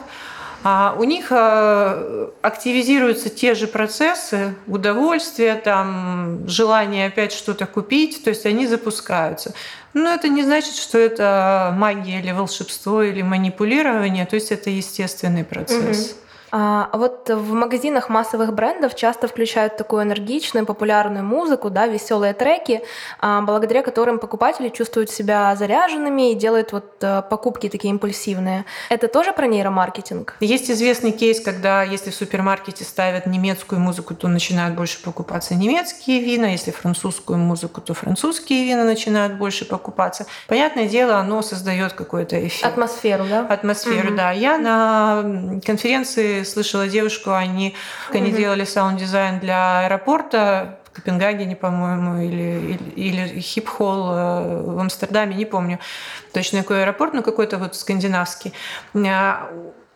у 0.63 1.03
них 1.03 1.27
а, 1.31 2.31
активизируются 2.41 3.29
те 3.29 3.55
же 3.55 3.67
процессы 3.67 4.55
удовольствия, 4.67 5.55
там, 5.55 6.47
желание 6.47 7.07
опять 7.07 7.31
что-то 7.31 7.65
купить, 7.65 8.23
то 8.23 8.29
есть 8.29 8.45
они 8.45 8.67
запускаются. 8.67 9.53
Но 9.93 10.13
это 10.13 10.27
не 10.27 10.43
значит, 10.43 10.75
что 10.75 10.97
это 10.97 11.73
магия 11.77 12.19
или 12.19 12.31
волшебство 12.31 13.01
или 13.01 13.21
манипулирование, 13.21 14.25
то 14.25 14.35
есть 14.35 14.51
это 14.51 14.69
естественный 14.69 15.43
процесс. 15.43 16.11
Угу. 16.11 16.17
А 16.51 16.89
вот 16.93 17.29
в 17.29 17.53
магазинах 17.53 18.09
массовых 18.09 18.53
брендов 18.53 18.95
часто 18.95 19.27
включают 19.27 19.77
такую 19.77 20.03
энергичную, 20.03 20.65
популярную 20.65 21.23
музыку, 21.23 21.69
да, 21.69 21.87
веселые 21.87 22.33
треки, 22.33 22.81
а, 23.19 23.41
благодаря 23.41 23.81
которым 23.83 24.19
покупатели 24.19 24.69
чувствуют 24.69 25.09
себя 25.09 25.55
заряженными 25.55 26.31
и 26.31 26.35
делают 26.35 26.71
вот 26.71 26.85
э, 27.01 27.21
покупки 27.29 27.69
такие 27.69 27.91
импульсивные. 27.91 28.65
Это 28.89 29.07
тоже 29.07 29.33
про 29.33 29.47
нейромаркетинг? 29.47 30.35
Есть 30.39 30.71
известный 30.71 31.11
кейс, 31.11 31.39
когда 31.39 31.83
если 31.83 32.09
в 32.11 32.15
супермаркете 32.15 32.83
ставят 32.83 33.25
немецкую 33.25 33.79
музыку, 33.79 34.15
то 34.15 34.27
начинают 34.27 34.75
больше 34.75 35.01
покупаться 35.01 35.55
немецкие 35.55 36.21
вина, 36.21 36.45
если 36.45 36.71
французскую 36.71 37.37
музыку, 37.37 37.81
то 37.81 37.93
французские 37.93 38.65
вина 38.65 38.83
начинают 38.83 39.33
больше 39.33 39.65
покупаться. 39.65 40.25
Понятное 40.47 40.87
дело, 40.87 41.17
оно 41.17 41.41
создает 41.41 41.93
какой-то 41.93 42.35
эффект. 42.47 42.65
Атмосферу, 42.65 43.25
да? 43.29 43.45
Атмосферу, 43.47 44.09
угу. 44.09 44.17
да. 44.17 44.31
Я 44.31 44.57
на 44.57 45.59
конференции 45.65 46.38
слышала 46.43 46.87
девушку, 46.87 47.33
они, 47.33 47.75
они 48.11 48.31
делали 48.31 48.63
саунд-дизайн 48.63 49.39
для 49.39 49.85
аэропорта 49.85 50.79
в 50.85 50.91
Копенгагене, 50.91 51.55
по-моему, 51.55 52.21
или, 52.21 52.79
или, 52.95 53.27
или 53.27 53.39
Схипхол 53.39 54.11
э, 54.11 54.61
в 54.63 54.79
Амстердаме, 54.79 55.35
не 55.35 55.45
помню 55.45 55.79
точно 56.33 56.59
какой 56.59 56.83
аэропорт, 56.83 57.13
но 57.13 57.21
какой-то 57.21 57.57
вот 57.57 57.75
скандинавский. 57.75 58.53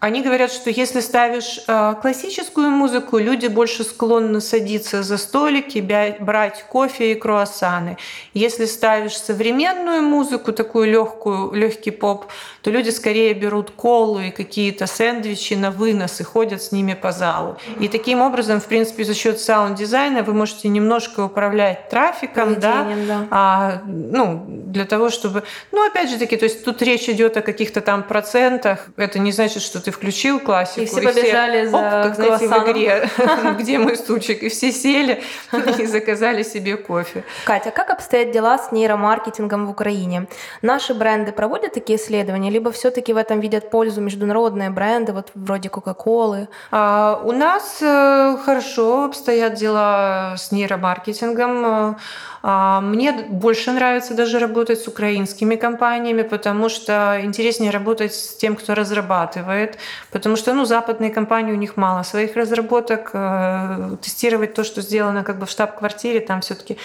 Они 0.03 0.21
говорят, 0.21 0.51
что 0.51 0.69
если 0.69 0.99
ставишь 0.99 1.61
э, 1.65 1.95
классическую 2.01 2.69
музыку, 2.69 3.19
люди 3.19 3.47
больше 3.47 3.85
склонны 3.85 4.41
садиться 4.41 5.01
за 5.01 5.17
столики, 5.17 5.79
брать 6.19 6.65
кофе 6.67 7.13
и 7.13 7.15
круассаны. 7.15 7.95
Если 8.33 8.65
ставишь 8.65 9.15
современную 9.15 10.01
музыку, 10.01 10.51
такую 10.51 10.91
легкую, 10.91 11.53
легкий 11.53 11.91
поп, 11.91 12.25
то 12.63 12.69
люди 12.69 12.89
скорее 12.89 13.33
берут 13.33 13.71
колу 13.71 14.19
и 14.19 14.31
какие-то 14.31 14.87
сэндвичи 14.87 15.53
на 15.53 15.71
вынос 15.71 16.19
и 16.19 16.23
ходят 16.25 16.61
с 16.61 16.73
ними 16.73 16.95
по 16.95 17.13
залу. 17.13 17.55
И 17.79 17.87
таким 17.87 18.19
образом, 18.19 18.59
в 18.59 18.65
принципе, 18.65 19.05
за 19.05 19.13
счет 19.13 19.39
саунд-дизайна 19.39 20.23
вы 20.23 20.33
можете 20.33 20.67
немножко 20.67 21.21
управлять 21.21 21.87
трафиком, 21.87 22.59
да, 22.59 22.87
да. 23.07 23.27
А, 23.31 23.81
ну, 23.85 24.43
для 24.47 24.83
того, 24.83 25.09
чтобы... 25.09 25.43
Ну, 25.71 25.87
опять 25.87 26.09
же 26.09 26.17
таки, 26.17 26.35
то 26.35 26.43
есть 26.43 26.65
тут 26.65 26.81
речь 26.81 27.07
идет 27.07 27.37
о 27.37 27.41
каких-то 27.41 27.79
там 27.79 28.03
процентах. 28.03 28.87
Это 28.97 29.17
не 29.17 29.31
значит, 29.31 29.63
что 29.63 29.79
ты 29.79 29.92
включил 29.93 30.39
классику. 30.39 30.81
И 30.81 30.85
все 30.85 31.01
побежали 31.01 31.57
и 31.57 31.61
все, 31.61 31.69
за 31.69 31.77
оп, 31.77 31.83
как 32.03 32.15
знаете, 32.15 32.47
в 32.47 32.71
игре, 32.71 33.09
где 33.59 33.79
мой 33.79 33.95
стульчик, 33.95 34.43
и 34.43 34.49
все 34.49 34.71
сели 34.71 35.23
и 35.79 35.85
заказали 35.85 36.43
себе 36.43 36.77
кофе. 36.77 37.23
Катя, 37.45 37.71
как 37.71 37.89
обстоят 37.89 38.31
дела 38.31 38.57
с 38.57 38.71
нейромаркетингом 38.71 39.67
в 39.67 39.69
Украине? 39.69 40.27
Наши 40.61 40.93
бренды 40.93 41.31
проводят 41.31 41.73
такие 41.73 41.97
исследования, 41.97 42.49
либо 42.49 42.71
все-таки 42.71 43.13
в 43.13 43.17
этом 43.17 43.39
видят 43.39 43.69
пользу 43.69 44.01
международные 44.01 44.69
бренды, 44.69 45.13
вот 45.13 45.31
вроде 45.35 45.69
Кока-Колы? 45.69 46.47
А, 46.71 47.21
у 47.23 47.31
нас 47.31 47.77
э, 47.81 48.37
хорошо 48.43 49.05
обстоят 49.05 49.53
дела 49.53 50.35
с 50.37 50.51
нейромаркетингом. 50.51 51.97
А, 52.45 52.81
мне 52.81 53.13
больше 53.13 53.71
нравится 53.71 54.13
даже 54.13 54.37
работать 54.37 54.81
с 54.81 54.87
украинскими 54.89 55.55
компаниями, 55.55 56.23
потому 56.23 56.67
что 56.67 57.21
интереснее 57.23 57.71
работать 57.71 58.13
с 58.13 58.35
тем, 58.35 58.57
кто 58.57 58.75
разрабатывает, 58.75 59.77
потому 60.11 60.35
что 60.35 60.53
ну, 60.53 60.65
западные 60.65 61.09
компании, 61.09 61.53
у 61.53 61.55
них 61.55 61.77
мало 61.77 62.03
своих 62.03 62.35
разработок, 62.35 63.11
э, 63.13 63.95
тестировать 64.01 64.53
то, 64.53 64.65
что 64.65 64.81
сделано 64.81 65.23
как 65.23 65.39
бы 65.39 65.45
в 65.45 65.49
штаб-квартире, 65.49 66.19
там 66.19 66.41
все-таки 66.41 66.77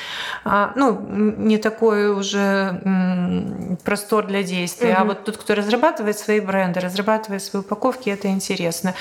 а, 0.44 0.70
ну, 0.76 0.96
не 1.00 1.58
такой 1.58 2.08
уже 2.10 2.80
простор 3.84 4.26
для 4.26 4.44
действия. 4.44 4.92
Угу. 4.92 5.00
А 5.00 5.04
вот 5.04 5.24
тот, 5.24 5.38
кто 5.38 5.56
разрабатывает 5.56 6.16
свои 6.16 6.38
бренды, 6.38 6.78
разрабатывает 6.78 7.42
свои 7.42 7.62
упаковки, 7.62 8.10
это 8.10 8.28
интересно. 8.28 8.94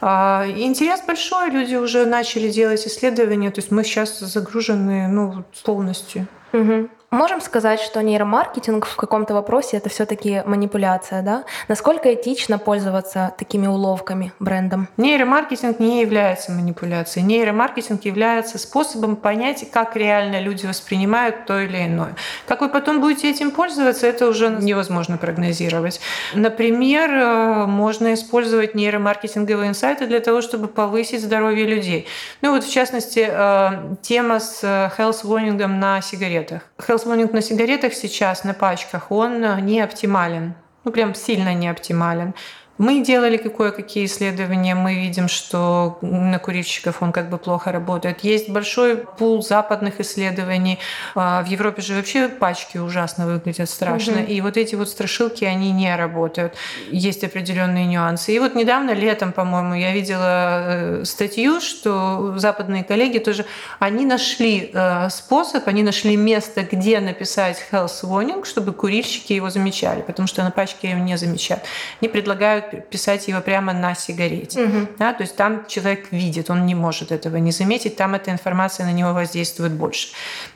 А, 0.00 0.44
интерес 0.48 1.02
большой, 1.06 1.50
люди 1.50 1.76
уже 1.76 2.04
начали 2.04 2.48
делать 2.48 2.84
исследования, 2.84 3.52
то 3.52 3.60
есть 3.60 3.70
мы 3.70 3.84
сейчас 3.84 4.18
загружены 4.18 5.06
ну, 5.06 5.44
полностью 5.62 5.99
полностью. 6.00 6.26
Угу. 6.52 6.88
Можем 7.12 7.40
сказать, 7.40 7.80
что 7.80 8.04
нейромаркетинг 8.04 8.86
в 8.86 8.94
каком-то 8.94 9.34
вопросе 9.34 9.78
это 9.78 9.88
все-таки 9.88 10.44
манипуляция, 10.46 11.22
да? 11.22 11.42
Насколько 11.66 12.14
этично 12.14 12.56
пользоваться 12.56 13.34
такими 13.36 13.66
уловками 13.66 14.32
брендом? 14.38 14.86
Нейромаркетинг 14.96 15.80
не 15.80 16.02
является 16.02 16.52
манипуляцией. 16.52 17.26
Нейромаркетинг 17.26 18.04
является 18.04 18.58
способом 18.58 19.16
понять, 19.16 19.68
как 19.72 19.96
реально 19.96 20.40
люди 20.40 20.66
воспринимают 20.66 21.46
то 21.46 21.58
или 21.58 21.84
иное. 21.84 22.14
Как 22.46 22.60
вы 22.60 22.68
потом 22.68 23.00
будете 23.00 23.28
этим 23.28 23.50
пользоваться, 23.50 24.06
это 24.06 24.28
уже 24.28 24.48
невозможно 24.48 25.16
прогнозировать. 25.16 26.00
Например, 26.34 27.10
э, 27.10 27.66
можно 27.66 28.14
использовать 28.14 28.76
нейромаркетинговые 28.76 29.70
инсайты 29.70 30.06
для 30.06 30.20
того, 30.20 30.42
чтобы 30.42 30.68
повысить 30.68 31.22
здоровье 31.22 31.66
людей. 31.66 32.06
Ну 32.40 32.52
вот 32.52 32.62
в 32.62 32.72
частности, 32.72 33.28
э, 33.28 33.96
тема 34.00 34.38
с 34.38 34.62
э, 34.62 34.90
health 34.96 35.24
warning 35.24 35.66
на 35.66 36.00
сигаретах. 36.02 36.62
Health 36.78 36.99
Health 37.06 37.32
на 37.32 37.42
сигаретах 37.42 37.94
сейчас, 37.94 38.44
на 38.44 38.54
пачках, 38.54 39.10
он 39.10 39.44
э, 39.44 39.60
не 39.60 39.80
оптимален. 39.80 40.54
Ну, 40.84 40.92
прям 40.92 41.14
сильно 41.14 41.54
не 41.54 41.68
оптимален. 41.68 42.34
Мы 42.80 43.02
делали 43.04 43.36
кое-какие 43.36 44.06
исследования, 44.06 44.74
мы 44.74 44.94
видим, 44.94 45.28
что 45.28 45.98
на 46.00 46.38
курильщиков 46.38 47.02
он 47.02 47.12
как 47.12 47.28
бы 47.28 47.36
плохо 47.36 47.72
работает. 47.72 48.20
Есть 48.20 48.48
большой 48.48 48.96
пул 48.96 49.42
западных 49.42 50.00
исследований. 50.00 50.78
А, 51.14 51.42
в 51.42 51.46
Европе 51.46 51.82
же 51.82 51.94
вообще 51.94 52.30
пачки 52.30 52.78
ужасно 52.78 53.26
выглядят 53.26 53.68
страшно. 53.68 54.22
Угу. 54.22 54.32
И 54.32 54.40
вот 54.40 54.56
эти 54.56 54.76
вот 54.76 54.88
страшилки, 54.88 55.44
они 55.44 55.72
не 55.72 55.94
работают. 55.94 56.54
Есть 56.90 57.22
определенные 57.22 57.84
нюансы. 57.84 58.34
И 58.34 58.38
вот 58.38 58.54
недавно, 58.54 58.92
летом, 58.92 59.32
по-моему, 59.32 59.74
я 59.74 59.92
видела 59.92 60.62
э, 60.62 61.04
статью, 61.04 61.60
что 61.60 62.38
западные 62.38 62.82
коллеги 62.82 63.18
тоже, 63.18 63.44
они 63.78 64.06
нашли 64.06 64.70
э, 64.72 65.10
способ, 65.10 65.68
они 65.68 65.82
нашли 65.82 66.16
место, 66.16 66.62
где 66.62 67.00
написать 67.00 67.62
health 67.70 68.02
warning, 68.04 68.46
чтобы 68.46 68.72
курильщики 68.72 69.34
его 69.34 69.50
замечали, 69.50 70.00
потому 70.00 70.26
что 70.26 70.42
на 70.42 70.50
пачке 70.50 70.88
его 70.92 71.00
не 71.00 71.18
замечают. 71.18 71.64
Они 72.00 72.08
предлагают 72.08 72.69
писать 72.76 73.28
его 73.28 73.40
прямо 73.40 73.72
на 73.72 73.94
сигарете. 73.94 74.64
Угу. 74.64 74.88
Да, 74.98 75.12
то 75.12 75.22
есть 75.22 75.36
там 75.36 75.66
человек 75.66 76.12
видит, 76.12 76.50
он 76.50 76.66
не 76.66 76.74
может 76.74 77.12
этого 77.12 77.36
не 77.36 77.52
заметить, 77.52 77.96
там 77.96 78.14
эта 78.14 78.30
информация 78.30 78.86
на 78.86 78.92
него 78.92 79.12
воздействует 79.12 79.72
больше. 79.72 80.08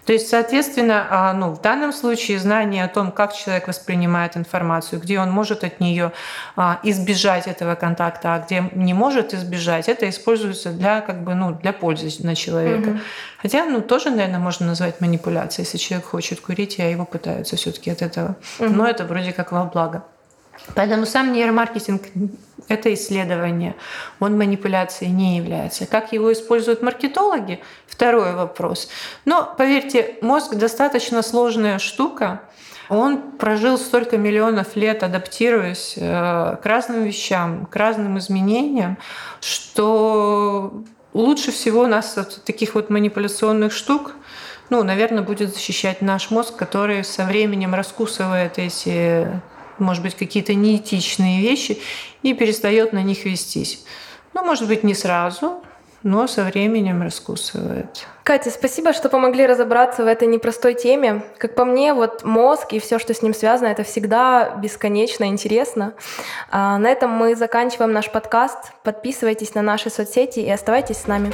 То 0.06 0.12
есть, 0.12 0.28
соответственно, 0.28 1.06
а, 1.10 1.32
ну, 1.32 1.50
в 1.50 1.60
данном 1.60 1.92
случае 1.92 2.38
знание 2.38 2.84
о 2.84 2.88
том, 2.88 3.10
как 3.10 3.34
человек 3.34 3.68
воспринимает 3.68 4.36
информацию, 4.36 5.00
где 5.00 5.18
он 5.18 5.30
может 5.30 5.64
от 5.64 5.80
нее 5.80 6.12
а, 6.56 6.80
избежать 6.82 7.46
этого 7.46 7.74
контакта, 7.74 8.34
а 8.34 8.38
где 8.40 8.70
не 8.74 8.94
может 8.94 9.34
избежать, 9.34 9.88
это 9.88 10.08
используется 10.08 10.70
для, 10.70 11.00
как 11.00 11.24
бы, 11.24 11.34
ну, 11.34 11.52
для 11.52 11.72
пользы 11.72 12.10
на 12.24 12.34
человека. 12.34 12.90
Угу. 12.90 12.98
Хотя, 13.42 13.64
ну, 13.66 13.80
тоже, 13.80 14.10
наверное, 14.10 14.38
можно 14.38 14.66
назвать 14.66 15.00
манипуляцией. 15.00 15.64
Если 15.64 15.78
человек 15.78 16.06
хочет 16.06 16.40
курить, 16.40 16.78
а 16.80 16.84
его 16.84 17.04
пытаются 17.04 17.56
все-таки 17.56 17.90
от 17.90 18.02
этого. 18.02 18.36
Угу. 18.58 18.68
Но 18.68 18.86
это 18.86 19.04
вроде 19.04 19.32
как 19.32 19.52
во 19.52 19.64
благо. 19.64 20.04
Поэтому 20.74 21.06
сам 21.06 21.32
нейромаркетинг– 21.32 22.02
это 22.68 22.92
исследование, 22.94 23.74
он 24.20 24.38
манипуляцией 24.38 25.12
не 25.12 25.36
является. 25.36 25.86
Как 25.86 26.12
его 26.12 26.32
используют 26.32 26.82
маркетологи– 26.82 27.60
второй 27.86 28.34
вопрос. 28.34 28.88
Но, 29.24 29.54
поверьте, 29.56 30.16
мозг 30.22 30.54
достаточно 30.54 31.22
сложная 31.22 31.78
штука, 31.78 32.42
он 32.88 33.32
прожил 33.32 33.78
столько 33.78 34.18
миллионов 34.18 34.76
лет, 34.76 35.02
адаптируясь 35.02 35.94
э, 35.96 36.56
к 36.62 36.66
разным 36.66 37.04
вещам, 37.04 37.66
к 37.66 37.76
разным 37.76 38.18
изменениям, 38.18 38.98
что 39.40 40.84
лучше 41.14 41.50
всего 41.50 41.86
нас 41.86 42.18
от 42.18 42.44
таких 42.44 42.74
вот 42.74 42.90
манипуляционных 42.90 43.72
штук 43.72 44.14
ну, 44.70 44.82
наверное, 44.82 45.22
будет 45.22 45.54
защищать 45.54 46.00
наш 46.00 46.30
мозг, 46.30 46.56
который 46.56 47.04
со 47.04 47.24
временем 47.24 47.74
раскусывает 47.74 48.58
эти 48.58 49.28
может 49.78 50.02
быть, 50.02 50.14
какие-то 50.14 50.54
неэтичные 50.54 51.40
вещи 51.40 51.78
и 52.22 52.34
перестает 52.34 52.92
на 52.92 53.02
них 53.02 53.24
вестись. 53.24 53.84
Ну, 54.32 54.44
может 54.44 54.66
быть, 54.68 54.82
не 54.82 54.94
сразу, 54.94 55.62
но 56.02 56.26
со 56.26 56.44
временем 56.44 57.02
раскусывает. 57.02 58.06
Катя, 58.24 58.50
спасибо, 58.50 58.92
что 58.92 59.08
помогли 59.08 59.46
разобраться 59.46 60.04
в 60.04 60.06
этой 60.06 60.28
непростой 60.28 60.74
теме. 60.74 61.22
Как 61.38 61.54
по 61.54 61.64
мне, 61.64 61.94
вот 61.94 62.24
мозг 62.24 62.72
и 62.72 62.78
все, 62.78 62.98
что 62.98 63.14
с 63.14 63.22
ним 63.22 63.34
связано, 63.34 63.68
это 63.68 63.84
всегда 63.84 64.50
бесконечно 64.56 65.24
интересно. 65.24 65.94
А 66.50 66.78
на 66.78 66.88
этом 66.88 67.10
мы 67.10 67.34
заканчиваем 67.34 67.92
наш 67.92 68.10
подкаст. 68.10 68.72
Подписывайтесь 68.82 69.54
на 69.54 69.62
наши 69.62 69.90
соцсети 69.90 70.40
и 70.40 70.50
оставайтесь 70.50 70.98
с 70.98 71.06
нами. 71.06 71.32